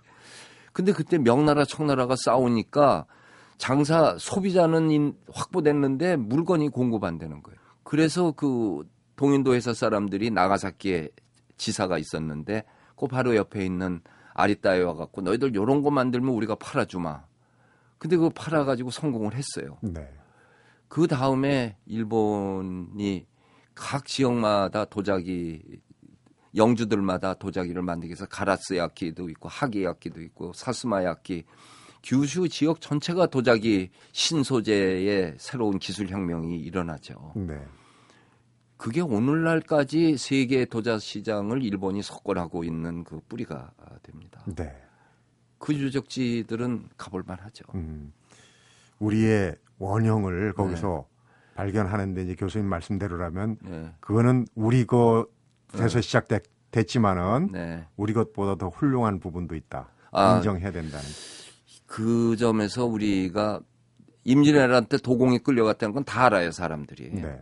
근데 0.72 0.92
그때 0.92 1.16
명나라 1.18 1.64
청나라가 1.64 2.16
싸우니까 2.24 3.06
장사 3.56 4.16
소비자는 4.18 4.90
인- 4.90 5.16
확보됐는데 5.32 6.16
물건이 6.16 6.68
공급 6.70 7.04
안 7.04 7.18
되는 7.18 7.40
거예요. 7.42 7.58
그래서 7.84 8.32
그 8.32 8.82
동인도 9.14 9.54
회사 9.54 9.72
사람들이 9.72 10.30
나가사키에 10.30 11.08
지사가 11.56 11.96
있었는데 11.98 12.64
그 12.96 13.06
바로 13.06 13.36
옆에 13.36 13.64
있는 13.64 14.00
아리따에 14.36 14.82
와갖고 14.82 15.22
너희들 15.22 15.54
요런 15.54 15.82
거 15.82 15.90
만들면 15.90 16.30
우리가 16.34 16.56
팔아주마. 16.56 17.24
근데 17.98 18.16
그거 18.16 18.28
팔아가지고 18.28 18.90
성공을 18.90 19.34
했어요. 19.34 19.78
네. 19.80 20.08
그 20.88 21.06
다음에 21.06 21.76
일본이 21.86 23.26
각 23.74 24.06
지역마다 24.06 24.84
도자기 24.84 25.62
영주들마다 26.54 27.34
도자기를 27.34 27.82
만들기 27.82 28.10
위해서 28.10 28.26
가라스 28.26 28.76
야키도 28.76 29.28
있고 29.30 29.48
하기 29.48 29.84
야키도 29.84 30.22
있고 30.22 30.52
사스마 30.52 31.04
야키 31.04 31.44
규슈 32.02 32.48
지역 32.48 32.80
전체가 32.80 33.26
도자기 33.26 33.90
신소재의 34.12 35.34
새로운 35.38 35.78
기술 35.78 36.08
혁명이 36.08 36.58
일어나죠. 36.60 37.32
네. 37.34 37.58
그게 38.76 39.00
오늘날까지 39.00 40.16
세계 40.18 40.64
도자 40.66 40.98
시장을 40.98 41.62
일본이 41.62 42.02
석권하고 42.02 42.64
있는 42.64 43.04
그 43.04 43.20
뿌리가 43.28 43.70
됩니다. 44.02 44.42
네. 44.54 44.76
그 45.58 45.72
유적지들은 45.74 46.90
가볼 46.98 47.24
만 47.26 47.38
하죠. 47.40 47.64
음, 47.74 48.12
우리의 48.98 49.56
원형을 49.78 50.52
거기서 50.52 51.06
발견하는데 51.54 52.22
이제 52.24 52.34
교수님 52.34 52.66
말씀대로라면 52.66 53.56
네. 53.62 53.92
그거는 54.00 54.46
우리 54.54 54.84
것에서 54.86 56.00
시작됐지만은 56.02 57.48
네. 57.52 57.86
우리 57.96 58.12
것보다 58.12 58.56
더 58.56 58.68
훌륭한 58.68 59.20
부분도 59.20 59.54
있다. 59.54 59.88
아. 60.12 60.36
인정해야 60.36 60.70
된다는. 60.70 61.04
그 61.86 62.36
점에서 62.36 62.84
우리가 62.84 63.60
임진왜란 64.24 64.86
때 64.86 64.98
도공에 64.98 65.38
끌려갔다는 65.38 65.94
건 65.94 66.04
다 66.04 66.26
알아요, 66.26 66.50
사람들이. 66.50 67.10
네. 67.14 67.40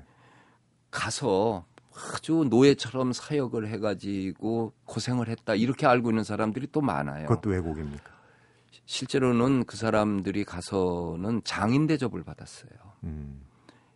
가서 0.94 1.66
아주 2.14 2.46
노예처럼 2.48 3.12
사역을 3.12 3.68
해가지고 3.68 4.72
고생을 4.84 5.28
했다. 5.28 5.54
이렇게 5.54 5.86
알고 5.86 6.10
있는 6.10 6.24
사람들이 6.24 6.68
또 6.72 6.80
많아요. 6.80 7.26
그것도 7.26 7.50
왜곡입니까? 7.50 8.14
실제로는 8.86 9.64
그 9.64 9.76
사람들이 9.76 10.44
가서는 10.44 11.42
장인 11.44 11.86
대접을 11.86 12.22
받았어요. 12.22 12.70
음, 13.04 13.42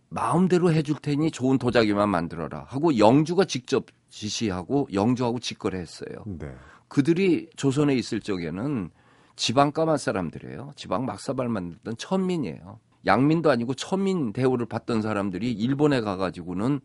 마음대로 0.09 0.73
해줄 0.73 0.97
테니 0.97 1.31
좋은 1.31 1.59
도자기만 1.59 2.09
만들어라 2.09 2.65
하고 2.69 2.99
영주가 2.99 3.45
직접 3.45 3.87
지시하고 4.09 4.89
영주하고 4.93 5.39
직거래했어요. 5.39 6.25
네. 6.27 6.55
그들이 6.89 7.51
조선에 7.57 7.95
있을 7.95 8.21
적에는 8.21 8.91
지방 9.37 9.73
까만 9.73 9.99
사람들이에요. 9.99 10.73
지방 10.75 11.05
막사발 11.05 11.49
만들던 11.49 11.97
천민이에요. 11.97 12.81
양민도 13.09 13.51
아니고 13.51 13.75
천민 13.75 14.33
대우를 14.33 14.67
받던 14.67 15.03
사람들이 15.03 15.51
일본에 15.51 16.01
가가지고는 16.01 16.81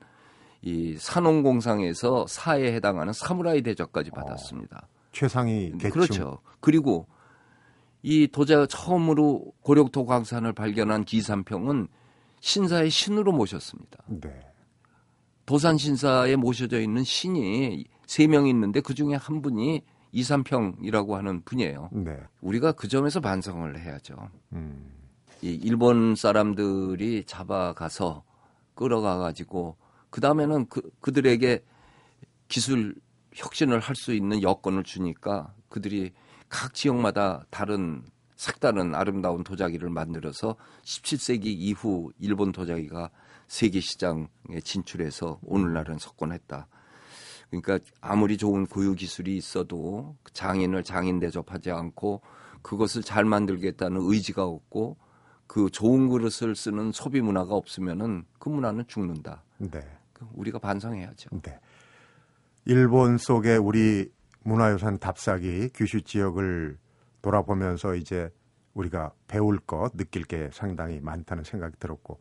이 0.63 0.95
산업공상에서 0.97 2.25
사에 2.27 2.73
해당하는 2.73 3.13
사무라이 3.13 3.61
대접까지 3.61 4.09
받았습니다. 4.11 4.87
최상위 5.11 5.73
계층. 5.73 5.89
그렇죠. 5.91 6.39
그리고 6.59 7.05
이 8.01 8.27
도자 8.27 8.65
처음으로 8.65 9.53
고력토 9.61 10.05
광산을 10.05 10.53
발견한 10.53 11.03
기삼평은 11.05 11.87
신사의 12.39 12.89
신으로 12.89 13.31
모셨습니다. 13.33 13.99
네. 14.07 14.29
도산 15.45 15.77
신사에 15.77 16.35
모셔져 16.37 16.79
있는 16.81 17.03
신이 17.03 17.85
세 18.07 18.27
명 18.27 18.47
있는데 18.47 18.79
그 18.81 18.93
중에 18.93 19.15
한 19.15 19.41
분이 19.41 19.81
이삼평이라고 20.13 21.15
하는 21.15 21.41
분이에요. 21.43 21.89
네. 21.91 22.17
우리가 22.41 22.71
그 22.73 22.87
점에서 22.87 23.19
반성을 23.19 23.77
해야죠. 23.79 24.15
음. 24.53 24.89
이 25.43 25.59
일본 25.61 26.15
사람들이 26.15 27.25
잡아가서 27.25 28.23
끌어가 28.75 29.17
가지고 29.17 29.75
그 30.09 30.21
다음에는 30.21 30.69
그 30.69 30.81
그들에게 31.01 31.61
기술 32.47 32.95
혁신을 33.33 33.81
할 33.81 33.95
수 33.97 34.13
있는 34.13 34.41
여건을 34.41 34.83
주니까 34.83 35.53
그들이 35.67 36.13
각 36.47 36.73
지역마다 36.73 37.45
다른 37.49 38.03
색다른 38.37 38.95
아름다운 38.95 39.43
도자기를 39.43 39.89
만들어서 39.89 40.55
17세기 40.83 41.47
이후 41.47 42.13
일본 42.19 42.53
도자기가 42.53 43.09
세계 43.47 43.81
시장에 43.81 44.61
진출해서 44.63 45.39
오늘날은 45.43 45.97
석권했다. 45.97 46.67
그러니까 47.49 47.79
아무리 47.99 48.37
좋은 48.37 48.65
고유 48.65 48.95
기술이 48.95 49.35
있어도 49.35 50.15
장인을 50.31 50.83
장인 50.83 51.19
대접하지 51.19 51.71
않고 51.71 52.21
그것을 52.61 53.03
잘 53.03 53.25
만들겠다는 53.25 53.99
의지가 54.01 54.45
없고 54.45 55.02
그 55.53 55.69
좋은 55.69 56.09
그릇을 56.09 56.55
쓰는 56.55 56.91
소비 56.91 57.21
문화가 57.21 57.53
없으면은 57.53 58.23
그 58.39 58.49
문화는 58.49 58.85
죽는다. 58.87 59.43
네. 59.59 59.81
우리가 60.33 60.57
반성해야죠. 60.57 61.29
네. 61.43 61.59
일본 62.65 63.19
속의 63.19 63.59
우리 63.59 64.09
문화유산 64.41 64.97
답사기 64.97 65.69
규슈 65.75 66.01
지역을 66.01 66.79
돌아보면서 67.21 67.93
이제 67.93 68.31
우리가 68.73 69.11
배울 69.27 69.59
것, 69.59 69.95
느낄 69.95 70.23
게 70.23 70.49
상당히 70.51 70.99
많다는 70.99 71.43
생각이 71.43 71.75
들었고 71.79 72.19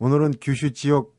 오늘은 0.00 0.34
규슈 0.40 0.72
지역 0.72 1.14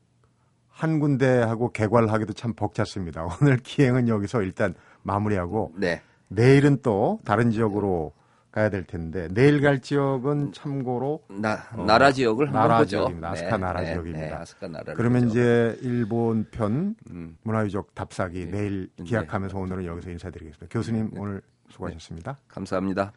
한 0.68 1.00
군데하고 1.00 1.72
개괄하기도 1.72 2.34
참 2.34 2.52
벅찼습니다. 2.52 3.24
오늘 3.40 3.56
기행은 3.56 4.08
여기서 4.08 4.42
일단 4.42 4.74
마무리하고 5.02 5.72
네. 5.78 6.02
내일은 6.28 6.82
또 6.82 7.20
다른 7.24 7.50
지역으로 7.50 8.12
가야 8.54 8.70
될 8.70 8.84
텐데 8.84 9.26
내일 9.32 9.60
갈 9.60 9.80
지역은 9.80 10.52
참고로 10.52 11.24
나, 11.28 11.58
어, 11.72 11.84
나라 11.84 12.12
지역을 12.12 12.46
한번 12.46 12.62
나라 12.62 12.78
보죠. 12.78 12.98
지역입니다. 12.98 13.30
아스카 13.32 13.56
나라 13.56 13.84
지역입니다. 13.84 14.26
네, 14.26 14.32
아스카 14.32 14.68
나라. 14.68 14.94
그러면 14.94 15.28
이제 15.28 15.76
일본 15.82 16.46
편 16.52 16.94
음, 17.10 17.36
문화유적 17.42 17.96
답사기 17.96 18.46
네. 18.46 18.52
내일 18.52 18.88
네. 18.96 19.02
기약하면서 19.02 19.58
오늘은 19.58 19.86
여기서 19.86 20.08
인사드리겠습니다. 20.08 20.66
교수님 20.70 21.10
오늘 21.16 21.42
수고하셨습니다. 21.68 22.38
감사합니다. 22.46 23.12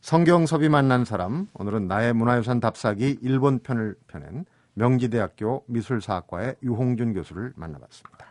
성경섭이 0.00 0.70
만난 0.70 1.04
사람 1.04 1.48
오늘은 1.52 1.86
나의 1.86 2.14
문화유산 2.14 2.60
답사기 2.60 3.18
일본 3.20 3.58
편을 3.58 3.96
펴낸 4.08 4.46
명지대학교 4.72 5.64
미술사학과의 5.66 6.56
유홍준 6.62 7.12
교수를 7.12 7.52
만나봤습니다. 7.54 8.24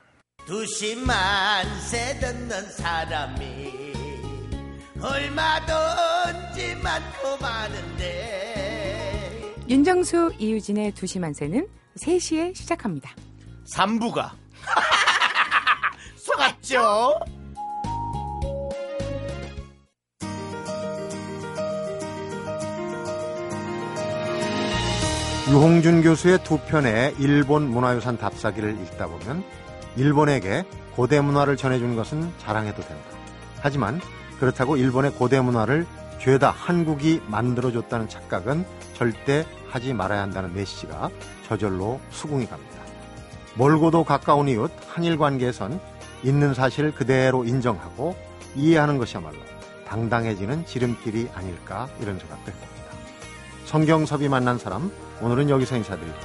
두시만 0.48 1.64
세 1.80 2.18
듣는 2.20 2.64
사람이 2.72 3.94
얼마 5.00 5.64
든지 6.60 6.76
많고 6.84 7.38
많은데 7.42 8.76
윤정수 9.70 10.34
이유진의 10.38 10.92
두시 10.92 11.20
만세는 11.20 11.66
3시에 11.98 12.54
시작합니다. 12.54 13.12
3부가 13.74 14.32
속았죠? 16.18 17.20
유홍준 25.50 26.04
교수의 26.04 26.44
두 26.44 26.60
편의 26.60 27.16
일본 27.18 27.70
문화유산 27.70 28.18
답사기를 28.18 28.78
읽다 28.84 29.08
보면 29.08 29.44
일본에게 29.96 30.66
고대 30.96 31.22
문화를 31.22 31.56
전해준 31.58 31.96
것은 31.96 32.32
자랑해도 32.40 32.84
된다. 32.84 33.04
하지만 33.62 34.00
그렇다고 34.40 34.78
일본의 34.78 35.12
고대 35.12 35.42
문화를 35.42 35.88
죄다 36.20 36.52
한국이 36.52 37.22
만들어줬다는 37.28 38.10
착각은 38.10 38.66
절대 38.94 39.46
하지 39.70 39.94
말아야 39.94 40.22
한다는 40.22 40.54
메시지가 40.54 41.10
저절로 41.48 42.00
수긍이 42.10 42.46
갑니다. 42.48 42.80
멀고도 43.56 44.04
가까운 44.04 44.48
이웃 44.48 44.72
한일 44.88 45.18
관계에선 45.18 45.80
있는 46.24 46.54
사실을 46.54 46.94
그대로 46.94 47.46
인정하고 47.46 48.16
이해하는 48.56 48.98
것이야말로 48.98 49.38
당당해지는 49.88 50.66
지름길이 50.66 51.30
아닐까 51.34 51.88
이런 52.02 52.20
생각도 52.20 52.52
해봅니다. 52.52 52.70
성경섭이 53.66 54.28
만난 54.28 54.58
사람 54.58 54.92
오늘은 55.22 55.50
여기서 55.50 55.78
인사드리고 55.78 56.18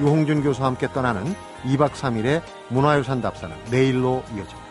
유홍준 0.00 0.42
교수와 0.42 0.68
함께 0.68 0.88
떠나는 0.92 1.34
2박 1.64 1.90
3일의 1.90 2.42
문화유산 2.70 3.20
답사는 3.20 3.54
내일로 3.70 4.22
이어집니다. 4.34 4.63